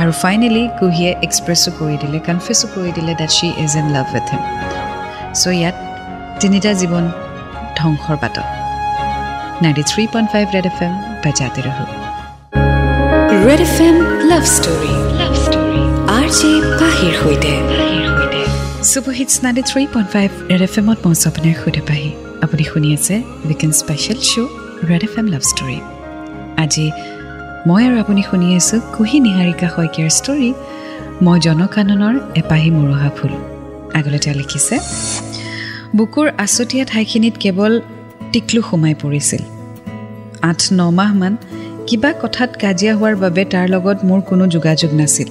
আৰু 0.00 0.10
ফাইনেলি 0.22 0.64
কুহিয়ে 0.80 1.10
এক্সপ্ৰেছো 1.26 1.70
কৰি 1.78 1.96
দিলে 2.02 2.18
কনফিউজো 2.28 2.66
কৰি 2.74 2.90
দিলে 2.96 3.12
that 3.20 3.32
she 3.38 3.48
is 3.64 3.72
in 3.80 3.86
love 3.96 4.06
with 4.14 4.26
him 4.32 4.42
so' 5.42 5.46
ইয়াত 5.58 5.76
তিনিটা 6.40 6.70
জীৱন 6.80 7.04
ধ্বংসৰ 7.78 8.16
বাটত। 8.22 8.48
Ninety 9.62 9.82
three 9.90 10.02
point 10.12 10.28
five 10.32 10.46
Red 10.56 10.66
F 10.72 10.78
M 10.86 10.92
বাজাতে 11.24 11.60
ৰহো। 11.66 11.84
Red 13.46 13.60
F 13.66 13.76
M 13.88 13.96
love 14.30 14.44
story 14.56 14.92
love 15.20 15.32
story 15.44 15.82
R 16.18 16.26
J 16.38 16.50
পাহিৰ 16.80 17.12
সৈতে। 17.22 17.52
Ninety 19.44 19.62
three 19.70 19.82
point 19.94 20.08
five 20.14 20.30
Red 20.50 20.62
F 20.68 20.74
এমত 20.80 20.98
মই 21.04 21.14
আপোনাৰ 21.30 21.54
সৈতে 21.62 21.82
পাহি। 21.88 22.10
আপুনি 22.44 22.64
শুনি 22.70 22.88
আছে 22.96 23.14
weekend 23.46 23.72
special 23.80 24.18
show' 24.30 24.50
Red 24.90 25.02
F 25.08 25.14
M 25.20 25.26
love 25.34 25.42
story 25.50 25.78
আজি 26.62 26.86
মই 27.68 27.80
আৰু 27.88 27.96
আপুনি 28.04 28.22
শুনি 28.30 28.46
আছোঁ 28.58 28.78
কুহি 28.94 29.18
নিহাৰিকা 29.26 29.68
শইকীয়াৰ 29.74 30.12
ষ্টৰী 30.18 30.50
মই 31.24 31.36
জনকাননৰ 31.46 32.14
এপাহি 32.40 32.68
মৰহা 32.76 33.10
ফুল। 33.16 33.32
আগলৈ 33.98 34.18
তেওঁ 34.24 34.36
লিখিছে 34.40 34.76
বুকুৰ 35.96 36.28
আচতীয়া 36.38 36.84
ঠাইখিনিত 36.84 37.34
কেৱল 37.40 37.72
টিকলু 38.32 38.60
সোমাই 38.62 38.94
পৰিছিল। 39.02 39.42
আঠ 40.42 40.60
ন 40.72 40.80
মাহমান 40.90 41.34
কিবা 41.86 42.10
কথাত 42.22 42.50
কাজিয়া 42.62 42.94
হোৱাৰ 42.94 43.14
বাবে 43.16 43.42
তাৰ 43.52 43.66
লগত 43.68 43.98
মোৰ 44.04 44.20
কোনো 44.20 44.44
যোগাযোগ 44.46 44.90
নাছিল 44.94 45.28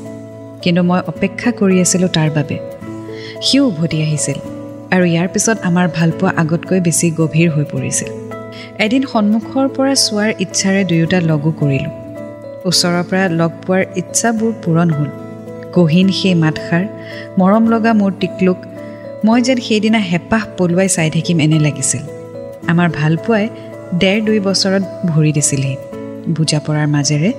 কিন্তু 0.63 0.81
মই 0.83 1.01
অপেক্ষা 1.11 1.49
কৰি 1.59 1.75
আছিলোঁ 1.81 2.09
তাৰ 2.17 2.29
বাবে। 2.37 2.57
সিও 3.41 3.63
উভতি 3.67 3.97
আহিছিল 4.01 4.37
আৰু 4.93 5.05
ইয়াৰ 5.13 5.27
পিছত 5.33 5.57
আমাৰ 5.69 5.85
ভালপোৱা 5.97 6.31
আগতকৈ 6.41 6.79
বেছি 6.79 7.07
গভীৰ 7.19 7.49
হৈ 7.55 7.65
পৰিছিল। 7.73 8.09
এদিন 8.85 9.03
সন্মুখৰ 9.11 9.65
পৰা 9.75 9.93
চোৱাৰ 10.05 10.29
ইচ্ছাৰে 10.43 10.81
দুয়োটা 10.89 11.19
লগো 11.21 11.51
কৰিলোঁ। 11.61 11.93
ওচৰৰ 12.69 13.03
পৰা 13.09 13.25
লগ 13.39 13.51
পোৱাৰ 13.65 13.83
ইচ্ছাবোৰ 14.01 14.51
পূৰণ 14.63 14.89
হ'ল। 14.89 15.09
গহীন 15.75 16.07
সেই 16.09 16.35
মাতষাৰ 16.43 16.83
মৰম 17.39 17.63
লগা 17.73 17.91
মোৰ 17.93 18.11
টিকলুক 18.19 18.57
মই 19.27 19.39
যেন 19.48 19.60
সেইদিনা 19.67 20.00
হেঁপাহ 20.12 20.43
পলুৱাই 20.57 20.89
চাই 20.96 21.10
থাকিম 21.15 21.38
এনে 21.46 21.60
লাগিছিল। 21.67 22.03
আমাৰ 22.72 22.88
ভালপোৱাই 23.00 23.46
ডেৰ 24.01 24.17
দুই 24.27 24.39
বছৰত 24.48 24.84
ভৰি 25.12 25.31
দিছিলহি। 25.38 25.75
বুজা 26.36 26.60
পৰাৰ 26.65 26.88
মাজেৰে 26.96 27.31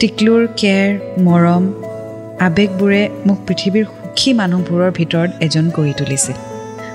টিকলুৰ 0.00 0.42
কেৰ 0.60 0.88
মৰম 1.26 1.64
আৱেগবোৰে 2.46 3.02
মোক 3.26 3.38
পৃথিৱীৰ 3.46 3.84
সুখী 3.94 4.30
মানুহবোৰৰ 4.40 4.90
ভিতৰত 4.98 5.30
এজন 5.46 5.66
কৰি 5.76 5.92
তুলিছিল। 6.00 6.36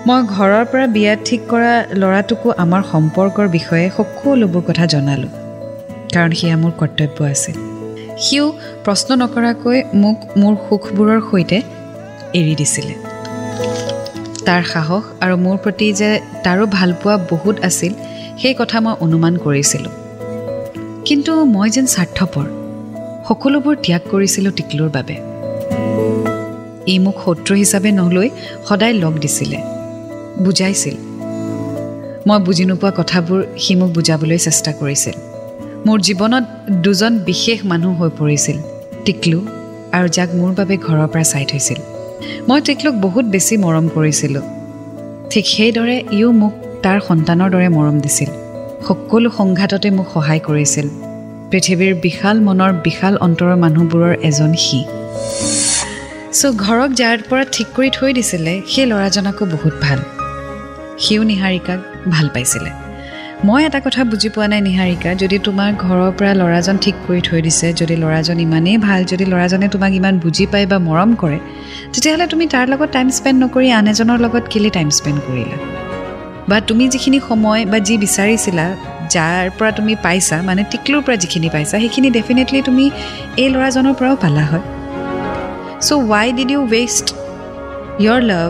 মই 0.07 0.19
ঘৰৰ 0.35 0.63
পৰা 0.71 0.85
বিয়া 0.95 1.13
ঠিক 1.27 1.41
কৰা 1.51 1.73
ল'ৰাটোকো 2.01 2.47
আমাৰ 2.63 2.81
সম্পৰ্কৰ 2.91 3.47
বিষয়ে 3.57 3.85
সকলোবোৰ 3.97 4.63
কথা 4.69 4.85
জনালোঁ 4.93 5.31
কাৰণ 6.13 6.31
সেয়া 6.39 6.57
মোৰ 6.61 6.73
কৰ্তব্য 6.81 7.17
আছিল। 7.33 7.57
সিও 8.23 8.45
প্ৰশ্ন 8.85 9.09
নকৰাকৈ 9.21 9.77
মোক 10.03 10.17
মোৰ 10.41 10.53
সুখবোৰৰ 10.65 11.19
সৈতে 11.29 11.57
এৰি 12.39 12.55
দিছিলে। 12.61 13.06
তাৰ 14.47 14.63
সাহস 14.73 15.03
আৰু 15.23 15.35
মোৰ 15.45 15.57
প্ৰতি 15.63 15.87
যে 15.99 16.09
তাৰো 16.43 16.65
ভালপোৱা 16.77 17.15
বহুত 17.31 17.55
আছিল 17.69 17.93
সেই 18.41 18.53
কথা 18.59 18.77
মই 18.85 18.93
অনুমান 19.05 19.33
কৰিছিলোঁ। 19.45 19.93
কিন্তু 21.07 21.31
মই 21.55 21.67
যেন 21.75 21.85
স্বাৰ্থপৰ 21.95 22.45
সকলোবোৰ 23.27 23.75
ত্যাগ 23.85 24.01
কৰিছিলোঁ 24.11 24.51
টিকলুৰ 24.57 24.89
বাবে। 24.97 25.15
ই 26.93 26.95
মোক 27.05 27.17
শত্ৰু 27.25 27.53
হিচাপে 27.61 27.91
নলৈ 27.91 28.29
সদায় 28.67 28.95
লগ 29.03 29.13
দিছিলে 29.23 29.59
বুজাইছিল। 30.43 30.95
মই 32.27 32.39
বুজি 32.45 32.63
নোপোৱা 32.69 32.91
কথাবোৰ 32.99 33.39
সি 33.63 33.73
মোক 33.75 33.89
বুজাবলৈ 33.97 34.37
চেষ্টা 34.37 34.71
কৰিছিল। 34.79 35.15
মোৰ 35.85 35.97
জীৱনত 36.07 36.45
দুজন 36.85 37.13
বিশেষ 37.29 37.57
মানুহ 37.71 37.91
হৈ 37.99 38.09
পৰিছিল 38.19 38.57
টিকলু 39.05 39.39
আৰু 39.97 40.07
যাক 40.15 40.29
মোৰ 40.39 40.51
বাবে 40.59 40.75
ঘৰৰ 40.85 41.07
পৰা 41.13 41.25
চাই 41.33 41.45
থৈছিল। 41.51 41.96
মই 42.49 42.61
টিকলুক 42.61 42.95
বহুত 42.95 43.25
বেছি 43.25 43.57
মৰম 43.57 43.87
কৰিছিলোঁ। 43.95 44.41
ঠিক 45.29 45.45
সেইদৰে 45.45 46.03
ইও 46.11 46.31
মোক 46.31 46.53
তাৰ 46.83 46.99
সন্তানৰ 47.07 47.49
দৰে 47.51 47.69
মৰম 47.69 47.99
দিছিল। 47.99 48.29
সকলো 48.87 49.29
সংঘাততে 49.29 49.89
মোক 49.91 50.07
সহায় 50.13 50.39
কৰিছিল। 50.39 50.87
পৃথিৱীৰ 51.51 51.93
বিশাল 51.95 52.41
মনৰ 52.41 52.73
বিশাল 52.73 53.17
অন্তৰৰ 53.17 53.55
মানুহবোৰৰ 53.55 54.13
এজন 54.23 54.53
সি। 54.53 54.83
চ' 56.33 56.51
ঘৰক 56.57 56.89
যাৰ 56.93 57.17
পৰা 57.29 57.43
ঠিক 57.51 57.67
কৰি 57.75 57.89
থৈ 57.93 58.13
দিছিলে 58.13 58.61
সেই 58.67 58.85
ল'ৰাজনকো 58.85 59.45
বহুত 59.45 59.73
ভাল। 59.81 59.99
সিও 60.99 61.23
নিহাৰিকাক 61.23 61.79
ভাল 62.09 62.29
পাইছিলে। 62.33 62.86
মই 63.45 63.61
এটা 63.67 63.79
কথা 63.85 64.01
বুজি 64.11 64.29
পোৱা 64.35 64.47
নাই 64.51 64.61
নিহাৰিকা 64.67 65.11
যদি 65.21 65.37
তোমাৰ 65.47 65.69
ঘৰৰ 65.83 66.11
পৰা 66.17 66.31
ল'ৰাজন 66.41 66.75
ঠিক 66.83 66.95
কৰি 67.07 67.21
থৈ 67.27 67.39
দিছে 67.45 67.67
যদি 67.79 67.95
ল'ৰাজন 68.03 68.37
ইমানেই 68.45 68.77
ভাল 68.87 69.01
যদি 69.11 69.25
ল'ৰাজনে 69.31 69.67
তোমাক 69.73 69.91
ইমান 69.99 70.15
বুজি 70.23 70.45
পায় 70.51 70.65
বা 70.71 70.77
মৰম 70.87 71.11
কৰে 71.21 71.39
তেতিয়াহ'লে 71.93 72.27
তুমি 72.33 72.45
তাৰ 72.53 72.65
লগত 72.73 72.89
টাইম 72.97 73.07
স্পেণ্ড 73.17 73.37
নকৰি 73.43 73.67
আন 73.77 73.85
এজনৰ 73.93 74.17
লগত 74.25 74.43
কেলৈ 74.53 74.69
টাইম 74.77 74.89
স্পেণ্ড 74.97 75.19
কৰিলা? 75.27 75.57
বা 76.49 76.57
তুমি 76.69 76.85
যিখিনি 76.93 77.19
সময় 77.29 77.61
বা 77.71 77.77
যি 77.87 77.95
বিচাৰিছিলা 78.05 78.65
যাৰ 79.13 79.43
পৰা 79.57 79.71
তুমি 79.77 79.93
পাইছা 80.05 80.37
মানে 80.47 80.61
টিকলুৰ 80.71 81.01
পৰা 81.05 81.17
যিখিনি 81.23 81.47
পাইছা 81.55 81.75
সেইখিনি 81.83 82.09
ডেফিনেটলি 82.17 82.59
তুমি 82.69 82.85
এই 83.43 83.49
ল'ৰাজনৰ 83.53 83.93
পৰাও 83.99 84.15
পালা 84.23 84.43
হয়। 84.51 84.65
So' 85.85 85.89
why 86.11 86.27
did 86.37 86.49
you 86.55 86.61
waste 86.73 87.05
your 88.03 88.21
love 88.31 88.49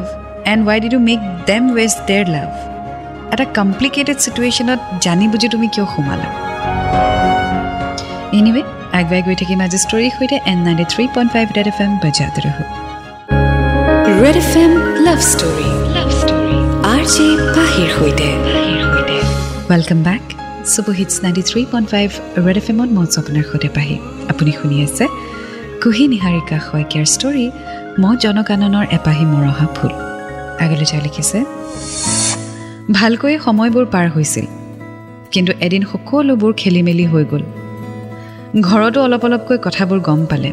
and 0.52 0.62
why 0.68 0.78
did 0.84 0.94
you 0.96 1.02
make 1.10 1.20
them 1.50 1.64
waste 1.78 2.00
their 2.10 2.26
love 2.36 2.50
এটা 3.38 3.54
কমপ্লিকেটেড 3.60 4.18
চিটুৱেশ্যনত 4.24 4.80
জানি 5.06 5.26
বুজি 5.32 5.48
তুমি 5.54 5.68
কিয় 5.74 5.86
সোমালা। 5.94 6.28
এনিৱে 8.38 8.62
আগুৱাই 9.00 9.22
গৈ 9.28 9.36
থাকিম 9.42 9.60
আজি 9.66 9.78
ষ্টৰীৰ 9.86 10.12
সৈতে 10.18 10.38
and 10.52 10.60
ninety 10.68 10.86
three 10.94 11.04
point 11.16 11.30
five 11.36 11.46
Red 11.58 11.68
F 11.72 11.80
M 11.86 11.92
বজাতে 12.04 12.40
ৰহো। 12.46 12.64
Red 14.24 14.38
F 14.44 14.52
M 14.64 14.72
love 15.08 15.20
story 15.32 15.70
love 15.96 16.10
story 16.22 16.56
R 16.94 17.04
J 17.14 17.28
পাহিৰ 17.56 17.90
সৈতে। 17.98 18.30
Welcome 19.72 20.00
back 20.08 20.24
super 20.74 20.96
hits 21.00 21.16
ninety 21.24 21.44
three 21.50 21.62
point 21.72 21.88
five 21.94 22.10
Red 22.46 22.58
F 22.62 22.68
এমত 22.72 22.90
মঞ্চ 22.98 23.14
আপোনাৰ 23.22 23.44
সৈতে 23.50 23.70
পাহি। 23.78 23.96
আপুনি 24.32 24.52
শুনি 24.60 24.78
আছে 24.88 25.06
কুহি 25.82 26.06
নিহাৰিকা 26.14 26.58
শইকীয়াৰ 26.68 27.08
ষ্টৰী 27.16 27.46
মই 28.02 28.16
জনকাননৰ 28.24 28.86
এপাহি 28.98 29.24
মৰহা 29.34 29.66
ফুল। 29.76 29.94
আগলৈ 30.64 30.86
যাই 30.92 31.02
লিখিছে। 31.08 31.38
ভালকৈয়ে 32.92 33.40
সময়বোৰ 33.40 33.86
পাৰ 33.86 34.10
হৈছিল। 34.10 34.46
কিন্তু 35.32 35.54
এদিন 35.62 35.84
সকলোবোৰ 35.84 36.54
খেলি 36.58 36.82
মেলি 36.82 37.06
হৈ 37.06 37.24
গ'ল। 37.24 37.44
ঘৰতো 38.62 39.02
অলপ 39.02 39.26
অলপকৈ 39.26 39.58
কথাবোৰ 39.64 40.00
গম 40.00 40.26
পালে। 40.26 40.52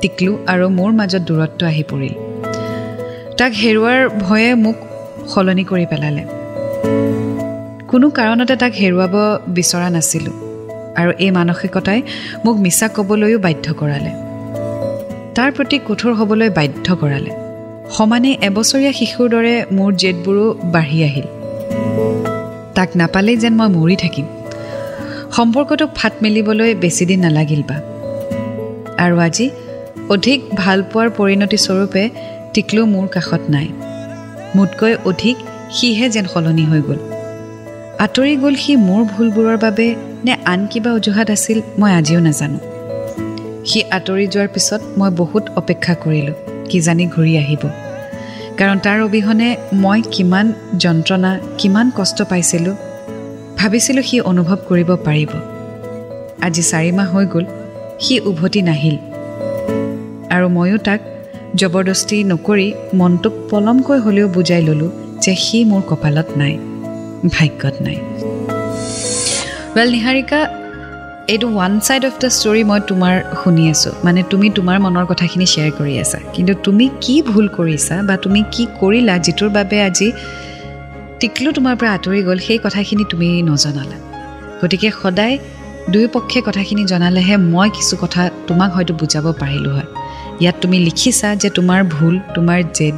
টিকলু 0.00 0.38
আৰু 0.46 0.68
মোৰ 0.68 0.92
মাজত 0.92 1.22
দূৰত্ব 1.22 1.66
আহি 1.66 1.82
পৰিল। 1.82 2.14
তাক 3.38 3.52
হেৰুৱাৰ 3.52 4.08
ভয়ে 4.08 4.54
মোক 4.54 4.76
সলনি 5.28 5.64
কৰি 5.64 5.86
পেলালে। 5.86 6.24
কোনো 7.88 8.10
কাৰণতে 8.10 8.56
তাক 8.56 8.72
হেৰুৱাব 8.72 9.14
বিচৰা 9.46 9.90
নাছিলোঁ 9.90 10.32
আৰু 10.96 11.10
এই 11.18 11.30
মানসিকতাই 11.30 12.02
মোক 12.44 12.56
মিছা 12.58 12.88
ক'বলৈও 12.88 13.38
বাধ্য 13.38 13.74
কৰালে। 13.74 14.12
তাৰ 15.34 15.50
প্ৰতি 15.52 15.78
কঠোৰ 15.88 16.12
হ'বলৈ 16.14 16.50
বাধ্য 16.50 16.94
কৰালে। 16.94 17.43
সমানে 17.90 18.36
এবছৰীয়া 18.42 18.92
শিশুৰ 18.92 19.28
দৰে 19.28 19.64
মোৰ 19.72 19.92
জেদবোৰো 19.94 20.54
বাঢ়ি 20.64 21.04
আহিল। 21.04 21.26
তাক 22.74 22.88
নাপালেই 22.96 23.36
যেন 23.36 23.54
মই 23.54 23.68
মৰি 23.68 23.96
থাকিম। 23.96 24.26
সম্পৰ্কটোক 25.36 25.90
ফাট 25.94 26.12
মেলিবলৈ 26.22 26.74
বেছিদিন 26.74 27.20
নালাগিল 27.20 27.62
বা। 27.68 27.76
আৰু 28.98 29.18
আজি 29.18 29.50
অধিক 30.08 30.40
ভালপোৱাৰ 30.54 31.10
পৰিণতিস্বৰূপে 31.10 32.10
টিকলু 32.54 32.86
মোৰ 32.86 33.06
কাষত 33.08 33.40
নাই। 33.48 33.68
মোতকৈ 34.54 34.96
অধিক 35.04 35.36
সিহে 35.70 36.10
যেন 36.10 36.26
সলনি 36.26 36.64
হৈ 36.64 36.80
গ'ল। 36.80 36.98
আঁতৰি 37.98 38.36
গ'ল 38.36 38.54
সি 38.54 38.76
মোৰ 38.76 39.04
ভুলবোৰৰ 39.04 39.56
বাবে 39.56 39.94
নে 40.24 40.36
আন 40.44 40.66
কিবা 40.66 40.92
অজুহাত 40.92 41.30
আছিল 41.30 41.62
মই 41.78 41.92
আজিও 41.92 42.20
নাজানো। 42.20 42.58
সি 43.64 43.82
আঁতৰি 43.90 44.26
যোৱাৰ 44.26 44.48
পিছত 44.48 44.80
মই 44.98 45.10
বহুত 45.10 45.44
অপেক্ষা 45.56 45.94
কৰিলোঁ। 45.94 46.34
কিজানি 46.70 47.04
ঘূৰি 47.14 47.32
আহিব। 47.42 47.62
কাৰণ 48.58 48.78
তাৰ 48.84 48.98
অবিহনে 49.06 49.48
মই 49.82 50.00
কিমান 50.14 50.46
যন্ত্ৰণা 50.84 51.30
কিমান 51.58 51.86
কষ্ট 51.98 52.18
পাইছিলোঁ 52.30 52.74
ভাবিছিলোঁ 53.58 54.04
সি 54.08 54.16
অনুভৱ 54.30 54.58
কৰিব 54.68 54.90
পাৰিব। 55.06 55.30
আজি 56.46 56.62
চাৰি 56.70 56.90
মাহ 56.98 57.08
হৈ 57.14 57.26
গ'ল 57.34 57.44
সি 58.04 58.14
উভতি 58.30 58.60
নাহিল। 58.68 58.96
আৰু 60.34 60.46
ময়ো 60.56 60.78
তাক 60.86 61.00
জবৰদস্তি 61.60 62.16
নকৰি 62.30 62.68
মনটোক 62.94 63.34
পলমকৈ 63.50 63.98
হ'লেও 64.04 64.28
বুজাই 64.28 64.62
ল'লোঁ 64.68 64.90
যে 65.22 65.34
সি 65.44 65.58
মোৰ 65.70 65.82
কপালত 65.90 66.28
নাই 66.40 66.54
ভাগ্যত 67.34 67.76
নাই। 67.86 67.98
ৱেল 69.74 69.88
নিহাৰিকা 69.94 70.40
এইটো 71.32 71.46
one 71.48 71.72
side 71.86 72.02
of 72.08 72.14
the 72.22 72.28
story 72.38 72.62
মই 72.70 72.80
তোমাৰ 72.90 73.14
শুনি 73.42 73.64
আছোঁ। 73.70 73.92
মানে 74.06 74.20
তুমি 74.30 74.46
তোমাৰ 74.50 74.76
মনৰ 74.84 75.04
কথাখিনি 75.10 75.46
শ্বেয়াৰ 75.52 75.72
কৰি 75.78 75.94
আছা। 76.04 76.18
কিন্তু 76.34 76.52
তুমি 76.66 76.86
কি 77.00 77.22
ভুল 77.22 77.46
কৰিছা 77.48 77.94
বা 78.08 78.14
তুমি 78.16 78.40
কি 78.54 78.62
কৰিলা 78.80 79.14
যিটোৰ 79.18 79.50
বাবে 79.50 79.76
আজি 79.88 80.08
টিকলু 81.20 81.50
তোমাৰ 81.52 81.74
পৰা 81.80 81.90
আঁতৰি 81.96 82.20
গ'ল 82.28 82.38
সেই 82.38 82.58
কথাখিনি 82.64 83.04
তুমি 83.10 83.28
নজনালা। 83.42 83.98
গতিকে 84.60 84.88
সদায় 85.02 85.34
দুয়োপক্ষে 85.92 86.38
কথাখিনি 86.46 86.82
জনালেহে 86.84 87.36
মই 87.52 87.68
কিছু 87.70 87.94
কথা 88.02 88.22
তোমাক 88.48 88.70
হয়তো 88.76 88.92
বুজাব 89.00 89.26
পাৰিলোঁ 89.42 89.72
হয়। 89.76 89.88
ইয়াত 90.40 90.56
তুমি 90.62 90.78
লিখিছা 90.78 91.28
যে 91.42 91.48
তোমাৰ 91.50 91.80
ভুল 91.94 92.14
তোমাৰ 92.34 92.58
জেদ 92.76 92.96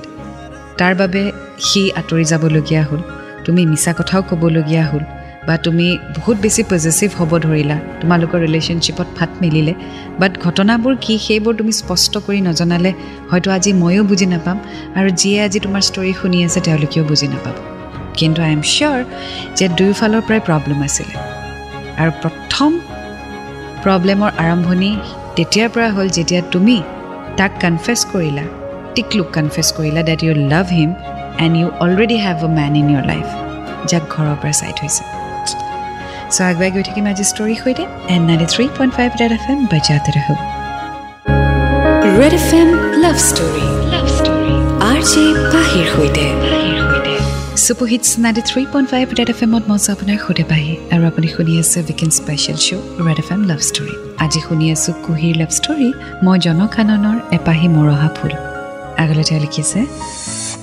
তাৰ 0.78 0.92
বাবে 1.00 1.22
সি 1.66 1.82
আঁতৰি 2.00 2.24
যাবলগীয়া 2.24 2.82
হ'ল। 2.88 3.00
তুমি 3.44 3.62
মিছা 3.66 3.92
কথাও 3.98 4.22
ক'বলগীয়া 4.30 4.84
হ'ল। 4.90 5.04
বা 5.46 5.54
তুমি 5.66 5.86
বহুত 6.16 6.36
বেছি 6.44 6.62
পজিটিভ 6.72 7.10
হ'ব 7.18 7.32
ধৰিলা 7.46 7.76
তোমালোকৰ 8.00 8.38
ৰিলেশ্যনশ্বিপত 8.46 9.08
ফাট 9.16 9.30
মিলিলে 9.42 9.74
বাট 10.20 10.32
ঘটনাবোৰ 10.46 10.94
কি 11.04 11.14
সেইবোৰ 11.26 11.54
তুমি 11.60 11.72
স্পষ্ট 11.80 12.12
কৰি 12.26 12.40
নজনালে 12.48 12.90
হয়তো 13.30 13.48
আজি 13.56 13.70
ময়ো 13.82 14.02
বুজি 14.10 14.26
নাপাম 14.34 14.56
আৰু 14.98 15.08
যিয়ে 15.20 15.38
আজি 15.46 15.58
তোমাৰ 15.64 15.82
ষ্টৰি 15.88 16.12
শুনি 16.20 16.38
আছে 16.46 16.60
তেওঁলোকেও 16.66 17.04
বুজি 17.10 17.28
নাপাব। 17.34 17.56
কিন্তু 18.18 18.38
আই 18.46 18.52
এম 18.56 18.62
চিয়'ৰ 18.72 19.00
যে 19.58 19.66
দুয়োফালৰ 19.78 20.22
পৰাই 20.26 20.40
প্ৰব্লেম 20.48 20.78
আছিলে। 20.88 21.14
আৰু 22.00 22.10
প্ৰথম 22.22 22.70
প্ৰব্লেমৰ 23.84 24.30
আৰম্ভণি 24.44 24.90
তেতিয়াৰ 25.36 25.68
পৰা 25.74 25.88
হ'ল 25.96 26.08
যেতিয়া 26.16 26.40
তুমি 26.54 26.76
তাক 27.38 27.52
কনফেছ 27.64 28.00
কৰিলা 28.12 28.44
টিকলুক 28.94 29.28
কনফেছ 29.36 29.68
কৰিলা 29.76 30.00
that 30.10 30.20
you 30.24 30.32
love 30.52 30.66
him 30.78 30.90
and 31.44 31.54
you 31.60 31.66
already 31.84 32.18
have 32.24 32.36
a 32.48 32.50
man 32.58 32.72
in 32.80 32.86
your 32.92 33.04
life 33.12 33.26
যাক 33.90 34.04
ঘৰৰ 34.14 34.36
পৰা 34.42 34.54
চাই 34.60 34.72
থৈছে। 34.80 35.04
চ' 36.34 36.38
আগুৱাই 36.50 36.70
গৈ 36.74 36.82
থাকিম 36.88 37.06
আজি 37.12 37.24
ষ্টৰীৰ 37.30 37.58
সৈতে 37.62 37.84
and 38.14 38.24
ninety 38.28 38.46
three 38.54 38.64
point 38.76 38.92
five 38.98 39.10
Red 39.20 39.32
F 39.38 39.44
M 39.52 39.58
বাজাতে 39.72 40.10
ৰহ 40.16 40.28
Red 42.18 42.32
F 42.40 42.48
M 42.60 42.68
love 43.04 43.16
story 43.28 43.66
love 43.92 44.06
story 44.18 44.54
R 44.90 45.00
J 45.10 45.24
পাহিৰ 45.54 45.86
সৈতে 45.94 46.26
superhits 47.66 48.08
ninety 48.24 48.42
three 48.50 48.62
point 48.72 48.88
five 48.92 49.06
Red 49.18 49.28
F 49.34 49.40
এমত 49.46 49.64
মই 49.70 49.76
আছোঁ 49.78 49.92
আপোনাৰ 49.96 50.18
সৈতে 50.24 50.44
পাহি 50.52 50.72
আৰু 50.94 51.02
আপুনি 51.10 51.28
শুনি 51.34 51.52
আছে 51.62 51.78
weekend 51.84 52.10
special 52.18 52.58
show' 52.66 52.84
Red 53.06 53.18
F 53.22 53.28
M 53.34 53.40
love 53.50 53.60
story 53.68 53.94
আজি 54.24 54.40
শুনি 54.46 54.66
আছোঁ 54.74 54.92
কুহিৰ 55.06 55.34
লাভ 55.40 55.50
ষ্টৰী 55.58 55.88
মই 56.24 56.36
জনখাননৰ 56.46 57.16
এপাহি 57.38 57.66
মৰহা 57.76 58.08
ফুল। 58.16 58.32
আগলৈ 59.02 59.24
তেওঁ 59.28 59.40
লিখিছে 59.44 59.80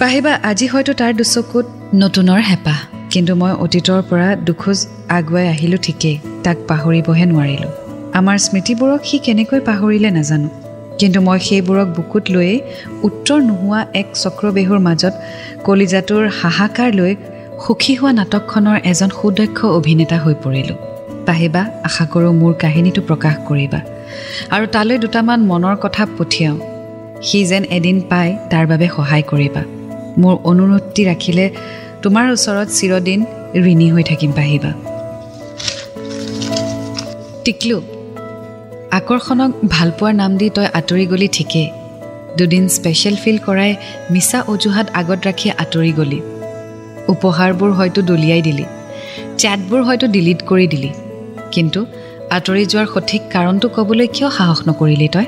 পাহিবা 0.02 0.32
আজি 0.50 0.66
হয়তো 0.74 0.92
তাৰ 1.00 1.12
দুচকুত 1.20 1.66
নতুনৰ 2.02 2.42
হেঁপাহ। 2.50 2.80
কিন্তু 3.14 3.34
মই 3.42 3.54
অতীতৰ 3.66 4.02
পৰা 4.10 4.28
দুখোজ 4.48 4.80
আগুৱাই 5.18 5.46
আহিলোঁ 5.54 5.80
ঠিকেই 5.86 6.16
তাক 6.46 6.58
পাহৰিবহে 6.70 7.26
নোৱাৰিলোঁ। 7.32 7.72
আমাৰ 8.20 8.38
স্মৃতিবোৰক 8.46 9.02
সি 9.10 9.18
কেনেকৈ 9.26 9.60
পাহৰিলে 9.70 10.10
নাজানো 10.18 10.50
কিন্তু 11.00 11.20
মই 11.28 11.40
সেইবোৰক 11.48 11.88
বুকুত 11.98 12.26
লৈয়ে 12.34 12.56
উত্তৰ 13.08 13.40
নোহোৱা 13.50 13.80
এক 14.02 14.08
চক্ৰবেহুৰ 14.24 14.80
মাজত 14.88 15.14
কলিজাটোৰ 15.66 16.24
হাহাকাৰ 16.40 16.90
লৈ 17.00 17.14
সুখী 17.64 17.94
হোৱা 18.00 18.12
নাটকখনৰ 18.20 18.78
এজন 18.92 19.10
সুদক্ষ 19.20 19.58
অভিনেতা 19.80 20.18
হৈ 20.24 20.36
পৰিলোঁ। 20.44 20.78
পাহিবা 21.28 21.62
আশা 21.88 22.06
কৰোঁ 22.14 22.34
মোৰ 22.42 22.54
কাহিনীটো 22.64 23.02
প্ৰকাশ 23.10 23.36
কৰিবা। 23.50 23.80
আৰু 24.56 24.66
তালৈ 24.76 24.98
দুটামান 25.04 25.40
মনৰ 25.52 25.76
কথা 25.84 26.04
পঠিয়াওঁ। 26.18 26.58
সি 27.28 27.40
যেন 27.46 27.64
এদিন 27.78 27.98
পায় 28.10 28.32
তাৰ 28.52 28.66
বাবে 28.72 28.88
সহায় 28.96 29.26
কৰিবা। 29.32 29.62
মোৰ 30.22 30.36
অনুৰোধটি 30.52 31.02
ৰাখিলে 31.06 31.46
তোমাৰ 32.04 32.26
ওচৰত 32.32 32.68
চিৰদিন 32.70 33.20
ঋণী 33.72 33.92
হৈ 33.92 34.04
থাকিম 34.04 34.32
পাহিবা। 34.32 34.72
টিকলু 37.46 37.78
আকৰ্ষণক 38.92 39.52
ভালপোৱাৰ 39.70 40.14
নাম 40.14 40.38
দি 40.38 40.50
তই 40.50 40.68
আঁতৰি 40.74 41.06
গলি 41.06 41.28
ঠিকেই। 41.28 41.70
দুদিন 42.38 42.64
স্পেচিয়েল 42.68 43.16
ফিল 43.24 43.38
কৰাই 43.38 43.76
মিছা 44.12 44.40
অজুহাত 44.48 44.88
আগত 44.94 45.20
ৰাখি 45.28 45.48
আঁতৰি 45.64 45.92
গলি। 45.92 46.20
উপহাৰবোৰ 47.08 47.72
হয়তো 47.72 48.02
দলিয়াই 48.02 48.42
দিলি 48.42 48.66
চেটবোৰ 49.38 49.82
হয়তো 49.84 50.08
ডিলিট 50.08 50.40
কৰি 50.42 50.68
দিলি। 50.68 50.92
কিন্তু 51.52 51.86
আঁতৰি 52.30 52.64
যোৱাৰ 52.66 52.88
সঠিক 52.94 53.22
কাৰণটো 53.34 53.68
ক'বলৈ 53.70 54.08
কিয় 54.08 54.30
সাহস 54.30 54.60
নকৰিলি 54.68 55.08
তই? 55.08 55.26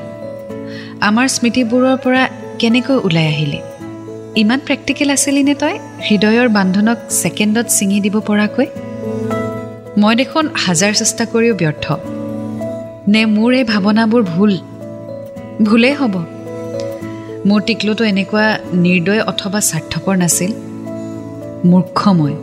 আমাৰ 1.02 1.28
স্মৃতিবোৰৰ 1.28 1.98
পৰা 1.98 2.24
কেনেকৈ 2.60 2.96
ওলাই 2.96 3.28
আহিলি? 3.28 3.60
ইমান 4.38 4.60
প্ৰেক্টিকেল 4.66 5.10
আছিলি 5.10 5.44
নে 5.44 5.56
তই? 5.56 5.76
হৃদয়ৰ 6.02 6.50
বান্ধোনক 6.50 6.98
ছেকেণ্ডত 7.10 7.68
ছিঙি 7.68 8.00
দিব 8.00 8.20
পৰাকৈ? 8.20 8.68
মই 9.98 10.16
দেখোন 10.16 10.50
হাজাৰ 10.56 10.94
চেষ্টা 10.94 11.26
কৰিও 11.26 11.54
ব্যৰ্থ। 11.56 11.86
নে 13.08 13.26
মোৰ 13.26 13.54
এই 13.54 13.64
ভাৱনাবোৰ 13.64 14.24
ভুল? 14.24 14.58
ভুলেই 15.64 15.94
হ'ব। 15.94 16.16
মোৰ 17.46 17.62
টিকলুটো 17.62 18.04
এনেকুৱা 18.04 18.46
নিৰ্দয় 18.74 19.22
অথবা 19.22 19.60
স্বাৰ্থপৰ 19.60 20.16
নাছিল। 20.18 20.52
মূৰ্খ 21.66 22.08
মই 22.08 22.34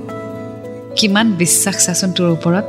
কিমান 0.96 1.32
বিশ্বাস 1.32 1.76
চাচোন 1.86 2.10
তোৰ 2.12 2.28
ওপৰত? 2.28 2.64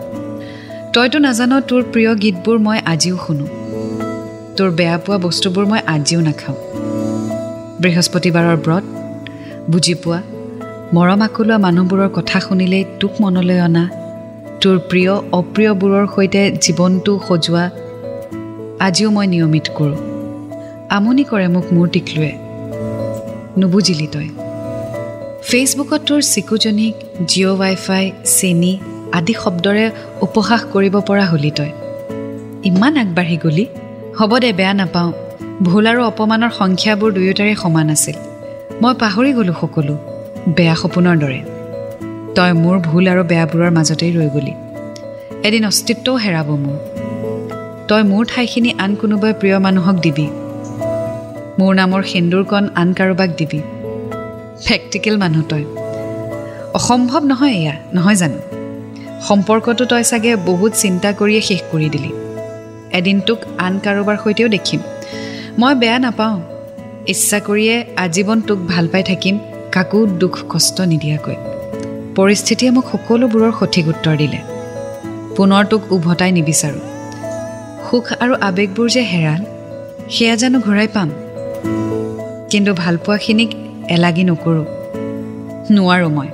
তইতো 0.93 1.17
নাজান 1.19 1.61
তোৰ 1.61 1.81
প্ৰিয় 1.83 2.11
গীতবোৰ 2.15 2.57
মই 2.59 2.79
আজিও 2.85 3.17
শুনো। 3.27 3.45
তোৰ 4.57 4.69
বেয়া 4.71 4.97
পোৱা 4.97 5.17
বস্তুবোৰ 5.17 5.65
মই 5.65 5.79
আজিও 5.87 6.19
নাখাওঁ। 6.19 6.57
বৃহস্পতিবাৰৰ 7.81 8.57
ব্ৰত 8.57 8.83
বুজি 9.71 9.95
পোৱা? 9.95 10.21
মৰম 10.93 11.21
আকোলোৱা 11.21 11.57
মানুহবোৰৰ 11.57 12.09
কথা 12.09 12.39
শুনিলেই 12.39 12.85
তোক 12.99 13.11
মনলৈ 13.21 13.61
অনা। 13.61 13.89
তোৰ 14.61 14.79
প্ৰিয় 14.79 15.13
অপ্ৰিয়বোৰৰ 15.31 16.07
সৈতে 16.15 16.57
জীৱনটো 16.61 17.19
সজোৱা। 17.27 17.69
আজিও 18.79 19.09
মই 19.11 19.27
নিয়মিত 19.27 19.63
কৰোঁ। 19.75 19.97
আমনি 20.89 21.23
কৰে 21.23 21.47
মোক 21.47 21.73
মোৰ 21.73 21.87
টিকলুৱে। 21.87 22.31
নুবুজিলি 23.57 24.07
তই। 24.07 24.29
ফেচবুকত 25.43 26.01
তোৰ 26.05 26.21
চিকুজনীক 26.21 26.95
জিঅ' 27.27 27.55
ৱাইফাই 27.57 28.11
চেনি 28.25 28.79
আদি 29.11 29.33
শব্দৰে 29.33 29.91
উপহাস 30.21 30.65
কৰিব 30.73 30.99
পৰা 30.99 31.25
হলি 31.25 31.51
তই। 31.51 31.71
ইমান 32.63 32.97
আগবাঢ়ি 32.97 33.37
গলি? 33.37 33.65
হ'ব 34.19 34.39
দে 34.39 34.53
বেয়া 34.53 34.73
নাপাওঁ। 34.73 35.11
ভুল 35.63 35.87
আৰু 35.87 36.03
অপমানৰ 36.03 36.49
সংখ্যাবোৰ 36.49 37.11
দুয়োটাৰে 37.13 37.55
সমান 37.55 37.89
আছিল। 37.89 38.32
মই 38.83 38.93
পাহৰি 38.99 39.33
গ'লোঁ 39.33 39.53
সকলো 39.61 39.97
বেয়া 40.47 40.75
সপোনৰ 40.75 41.17
দৰে। 41.17 41.41
তই 42.35 42.53
মোৰ 42.53 42.79
ভুল 42.79 43.07
আৰু 43.07 43.23
বেয়াবোৰৰ 43.23 43.71
মাজতেই 43.71 44.13
ৰৈ 44.17 44.29
গলি। 44.29 44.53
এদিন 45.43 45.65
অস্তিত্বও 45.65 46.15
হেৰাব 46.15 46.49
মোৰ। 46.49 46.77
তই 47.87 48.03
মোৰ 48.03 48.25
ঠাইখিনি 48.25 48.73
আন 48.77 48.95
কোনোবাই 48.95 49.33
প্ৰিয় 49.39 49.59
মানুহক 49.59 49.95
দিবি। 49.95 50.27
মোৰ 51.59 51.75
নামৰ 51.75 52.03
সেন্দুৰকণ 52.03 52.67
আন 52.75 52.93
কাৰোবাক 52.93 53.29
দিবি। 53.37 53.61
প্ৰেক্টিকেল 54.67 55.17
মানুহ 55.17 55.41
তই। 55.49 55.65
অসম্ভৱ 56.73 57.23
নহয় 57.23 57.53
এয়া 57.53 57.75
নহয় 57.93 58.15
জানো? 58.15 58.39
সম্পৰ্কটো 59.21 59.85
তই 59.85 60.03
চাগে 60.03 60.35
বহুত 60.35 60.73
চিন্তা 60.73 61.13
কৰিয়ে 61.13 61.41
শেষ 61.41 61.61
কৰি 61.71 61.89
দিলি। 61.89 62.11
এদিন 62.91 63.19
তোক 63.19 63.39
আন 63.57 63.79
কাৰোবাৰ 63.83 64.17
সৈতেও 64.23 64.47
দেখিম। 64.47 64.79
মই 65.59 65.75
বেয়া 65.75 65.99
নাপাওঁ। 65.99 66.41
ইচ্ছা 67.11 67.39
কৰিয়ে 67.39 67.75
আজীৱন 67.97 68.41
তোক 68.41 68.59
ভাল 68.67 68.87
পাই 68.87 69.03
থাকিম 69.03 69.35
কাকো 69.71 70.05
দুখ 70.05 70.35
কষ্ট 70.49 70.81
নিদিয়াকৈ। 70.81 71.35
পৰিস্থিতিয়ে 72.15 72.71
মোক 72.71 72.85
সকলোবোৰৰ 72.91 73.51
সঠিক 73.59 73.87
উত্তৰ 73.87 74.15
দিলে। 74.17 74.39
পুনৰ 75.35 75.63
তোক 75.65 75.81
উভতাই 75.91 76.31
নিবিচাৰোঁ। 76.31 76.83
সুখ 77.87 78.05
আৰু 78.23 78.33
আৱেগবোৰ 78.47 78.87
যে 78.89 79.01
হেৰাল 79.01 79.41
সেয়া 80.09 80.35
জানো 80.35 80.57
ঘূৰাই 80.59 80.87
পাম। 80.87 81.09
কিন্তু 82.51 82.71
ভালপোৱাখিনিক 82.73 83.51
এলাগি 83.89 84.23
নকৰোঁ। 84.23 84.65
নোৱাৰোঁ 85.71 86.09
মই। 86.09 86.29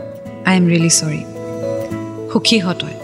আই 0.46 0.56
এম 0.58 0.66
ৰিয়েলি 0.68 0.92
চৰি 1.00 1.22
সুখী 2.32 2.58
হ 2.60 2.74
তই। 2.74 2.96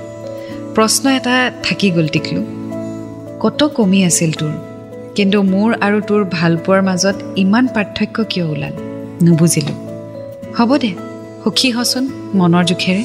প্ৰশ্ন 0.75 1.03
এটা 1.09 1.35
থাকি 1.63 1.87
গ'ল 1.91 2.07
টিকলু। 2.07 2.41
কত 3.39 3.59
কমি 3.67 3.99
আছিল 4.05 4.31
তোৰ? 4.31 4.53
কিন্তু 5.17 5.39
মোৰ 5.53 5.69
আৰু 5.85 5.99
তোৰ 6.09 6.21
ভালপোৱাৰ 6.37 6.81
মাজত 6.89 7.17
ইমান 7.43 7.65
পাৰ্থক্য 7.75 8.17
কিয় 8.31 8.45
ওলাল? 8.53 8.73
নুবুজিলোঁ। 9.25 9.77
হ'ব 10.57 10.71
দে 10.83 10.91
সুখী 11.43 11.69
হচোন 11.77 12.03
মনৰ 12.39 12.63
জোখেৰে। 12.69 13.03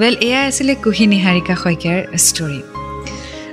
ৱেল 0.00 0.14
এয়াই 0.28 0.44
আছিলে 0.50 0.72
কুহি 0.84 1.04
নিহাৰিকা 1.12 1.54
শইকীয়াৰ 1.62 2.00
ষ্টৰী 2.26 2.60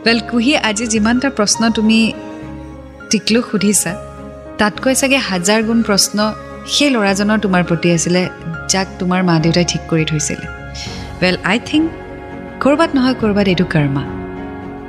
ৱেল 0.05 0.19
কুহি 0.29 0.53
আজি 0.69 0.85
যিমানটা 0.93 1.29
প্ৰশ্ন 1.37 1.61
তুমি 1.77 1.99
টিকলুক 3.11 3.45
সুধিছা 3.51 3.91
তাতকৈ 4.59 4.93
চাগে 5.01 5.19
হাজাৰ 5.29 5.59
গুণ 5.67 5.79
প্ৰশ্ন 5.87 6.17
সেই 6.73 6.89
ল'ৰাজনৰ 6.95 7.37
তোমাৰ 7.45 7.63
প্ৰতি 7.69 7.87
আছিলে 7.97 8.21
যাক 8.71 8.87
তোমাৰ 8.99 9.21
মা 9.27 9.35
দেউতাই 9.43 9.65
ঠিক 9.71 9.81
কৰি 9.91 10.05
থৈছিলে। 10.11 10.45
ৱেল 11.21 11.35
আই 11.51 11.57
থিংক 11.69 11.85
ক'ৰবাত 12.63 12.89
নহয় 12.95 13.15
ক'ৰবাত 13.21 13.45
এইটো 13.53 13.65
কৰ্মা 13.75 14.03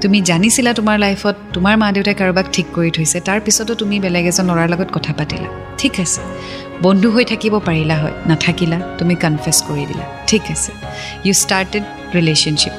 তুমি 0.02 0.18
জানিছিলা 0.20 0.70
তোমাৰ 0.74 0.96
লাইফত 0.98 1.36
তোমাৰ 1.54 1.74
মা 1.80 1.88
দেউতাই 1.92 2.14
কাৰোবাক 2.20 2.46
ঠিক 2.52 2.66
কৰি 2.76 2.90
থৈছে 2.96 3.18
তাৰপিছতো 3.28 3.72
তুমি 3.74 3.96
বেলেগ 4.04 4.26
এজন 4.30 4.46
ল'ৰাৰ 4.50 4.68
লগত 4.72 4.88
কথা 4.96 5.12
পাতিলা। 5.18 5.48
ঠিক 5.78 5.94
আছে। 6.04 6.20
বন্ধু 6.82 7.08
হৈ 7.10 7.24
থাকিব 7.24 7.54
পাৰিলা 7.68 7.96
হয় 7.96 8.14
নাথাকিলা 8.26 8.78
তুমি 8.98 9.14
কনফেছ 9.14 9.58
কৰি 9.68 9.84
দিলা। 9.86 10.04
ঠিক 10.26 10.42
আছে। 10.50 10.72
ইউ 11.24 11.32
ষ্টাৰ্টেড 11.32 11.84
ৰিলেশ্যনশ্বিপ 12.14 12.74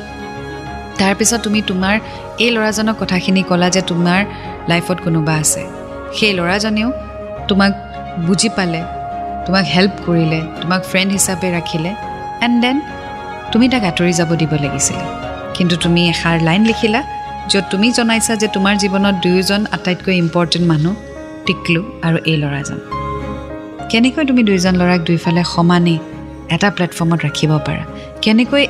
তাৰপিছত 0.99 1.39
তুমি 1.43 1.59
তোমাৰ 1.61 1.95
এই 2.39 2.49
ল'ৰাজনক 2.55 2.95
কথাখিনি 2.99 3.41
ক'লা 3.49 3.69
যে 3.69 3.81
তোমাৰ 3.81 4.19
লাইফত 4.67 4.97
কোনোবা 5.03 5.33
আছে। 5.33 5.61
সেই 6.17 6.33
ল'ৰাজনেও 6.33 6.89
তোমাক 7.47 7.71
বুজি 8.27 8.49
পালে 8.57 8.81
তোমাক 9.45 9.65
হেল্প 9.75 9.93
কৰিলে 10.05 10.39
তোমাক 10.61 10.81
ফ্ৰেণ্ড 10.91 11.09
হিচাপে 11.11 11.47
ৰাখিলে। 11.57 11.91
এণ্ড 12.45 12.55
দেন 12.63 12.77
তুমি 13.51 13.65
তাক 13.69 13.83
আঁতৰি 13.83 14.13
যাব 14.19 14.29
দিব 14.41 14.51
লাগিছিলে। 14.65 15.22
কিন্তু 15.57 15.75
তুমি 15.75 16.01
এষাৰ 16.09 16.37
লাইন 16.41 16.65
লিখিলা 16.65 17.01
য'ত 17.51 17.63
তুমি 17.71 17.91
জনাইছা 17.91 18.35
যে 18.41 18.47
তোমাৰ 18.47 18.75
জীৱনত 18.77 19.15
দুয়োজন 19.25 19.61
আটাইতকৈ 19.71 20.15
ইম্পৰ্টেণ্ট 20.17 20.65
মানুহ 20.71 20.93
টিকলু 21.45 21.81
আৰু 22.07 22.17
এই 22.31 22.37
ল'ৰাজন। 22.43 22.79
কেনেকৈ 23.91 24.25
তুমি 24.25 24.43
দুইজন 24.43 24.73
ল'ৰাক 24.75 25.01
দুইফালে 25.01 25.43
সমানেই 25.43 25.97
এটা 26.55 26.67
প্লেটফৰ্মত 26.75 27.19
ৰাখিব 27.25 27.51
পাৰা? 27.67 27.83
কেনেকৈ 28.21 28.67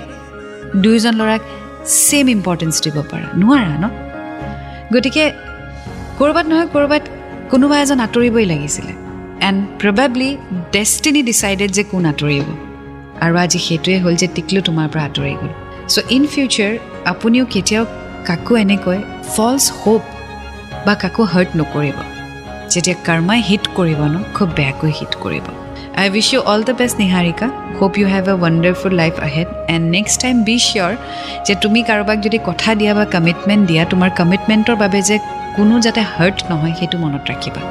দুয়োজন 0.83 1.13
ল'ৰাক 1.21 1.41
ছেইম 1.85 2.25
ইম্পৰ্টেঞ্চ 2.29 2.75
দিব 2.85 2.97
পাৰা? 3.11 3.27
নোৱাৰা 3.41 3.75
ন? 3.83 3.85
গতিকে 4.93 5.23
ক'ৰবাত 6.19 6.45
নহয় 6.51 6.67
ক'ৰবাত 6.73 7.03
কোনোবা 7.51 7.75
এজন 7.81 7.99
আঁতৰিবই 7.99 8.45
লাগিছিলে। 8.45 8.93
এণ্ড 9.47 9.59
প্ৰবেবলি 9.81 10.29
ডেষ্টিনি 10.71 11.21
ডিচাইডেড 11.23 11.71
যে 11.71 11.83
কোন 11.83 12.05
আঁতৰিব। 12.05 12.45
আৰু 13.25 13.35
আজি 13.43 13.59
সেইটোৱে 13.67 13.95
হ'ল 14.03 14.15
যে 14.21 14.27
টিকলু 14.35 14.59
তোমাৰ 14.67 14.87
পৰা 14.93 15.03
আঁতৰি 15.03 15.35
গ'ল। 15.41 15.62
চ' 15.91 16.03
ইন 16.15 16.23
ফিউচাৰ 16.33 16.73
আপুনিও 17.11 17.45
কেতিয়াও 17.53 17.83
কাকো 18.27 18.53
এনেকৈ 18.63 18.99
ফল্ছ 19.33 19.63
হোপ 19.81 20.03
বা 20.85 20.93
কাকো 21.03 21.23
হাৰ্ট 21.33 21.49
নকৰিব। 21.59 21.97
যেতিয়া 22.73 22.97
কৰ্মাই 23.07 23.39
হিট 23.49 23.63
কৰিব 23.77 24.01
ন 24.13 24.15
খুব 24.35 24.47
বেয়াকৈ 24.59 24.91
হিট 24.99 25.13
কৰিব। 25.23 25.45
I 26.01 26.07
wish 26.13 26.27
you 26.33 26.39
all 26.51 26.61
the 26.67 26.73
best 26.79 26.95
Niharika. 27.03 27.47
Hope 27.79 27.93
you 27.99 28.05
have 28.13 28.25
a 28.33 28.35
wonderful 28.43 28.93
life 29.01 29.13
ahead 29.27 29.47
and 29.73 29.85
next 29.95 30.15
time 30.23 30.35
be 30.47 30.55
sure 30.67 30.93
যে 31.47 31.53
তুমি 31.63 31.79
কাৰোবাক 31.89 32.17
যদি 32.25 32.37
কথা 32.49 32.69
দিয়া 32.79 32.93
বা 32.97 33.05
কমিটমেণ্ট 33.15 33.63
দিয়া 33.69 33.83
তোমাৰ 33.91 34.09
কমিটমেণ্টৰ 34.19 34.75
বাবে 34.83 34.99
যে 35.09 35.15
কোনো 35.57 35.75
যাতে 35.85 36.01
হাৰ্ট 36.13 36.37
নহয় 36.49 36.73
সেইটো 36.79 36.97
মনত 37.03 37.23
ৰাখিবা। 37.31 37.61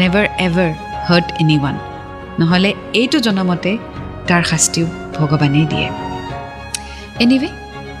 নেভাৰ 0.00 0.26
এভাৰ 0.46 0.70
হাৰ্ট 1.08 1.26
এনি 1.40 1.56
ওৱান 1.60 1.76
নহ'লে 2.40 2.70
এইটো 3.00 3.18
জনমতে 3.26 3.72
তাৰ 4.28 4.42
শাস্তিও 4.50 4.86
ভগৱানেই 5.16 5.66
দিয়ে। 5.72 5.88
এনিৱে 7.24 7.48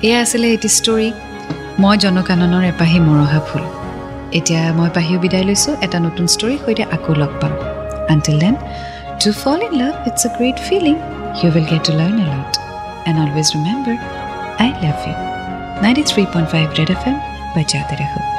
এয়া 0.06 0.18
আছিলে 0.24 0.46
এটি 0.56 0.68
ষ্টৰী 0.78 1.08
মই 1.82 1.96
জনকাননৰ 2.04 2.62
এপাহি 2.72 2.98
মৰহা 3.08 3.40
ফুল। 3.48 3.64
এতিয়া 4.38 4.62
মই 4.78 4.90
পাহিও 4.96 5.18
বিদায় 5.24 5.46
লৈছোঁ 5.48 5.72
এটা 5.86 5.98
নতুন 6.06 6.26
ষ্টৰীৰ 6.34 6.58
সৈতে 6.64 6.84
আকৌ 6.96 7.12
লগ 7.22 7.32
পাম। 7.40 7.52
Until 8.12 8.36
then 8.44 8.54
to 9.22 9.28
fall 9.42 9.58
in 9.66 9.72
love 9.82 9.94
it's 10.08 10.22
a 10.26 10.30
great 10.36 10.58
feeling 10.68 10.94
you 11.40 11.48
will 11.54 11.66
get 11.72 11.82
to 11.88 11.92
learn 12.00 12.16
a 12.24 12.26
lot 12.32 12.52
and 13.08 13.16
always 13.24 13.48
remember 13.56 13.96
I 14.62 14.70
love 14.84 14.98
you 15.06 15.14
ninety 15.84 16.04
three 16.10 16.22
point 16.32 16.48
five 16.52 16.66
Red 16.78 16.90
F 16.96 17.02
M 17.10 17.16
বাজাতে 17.54 17.94
ৰাখোঁ 18.00 18.29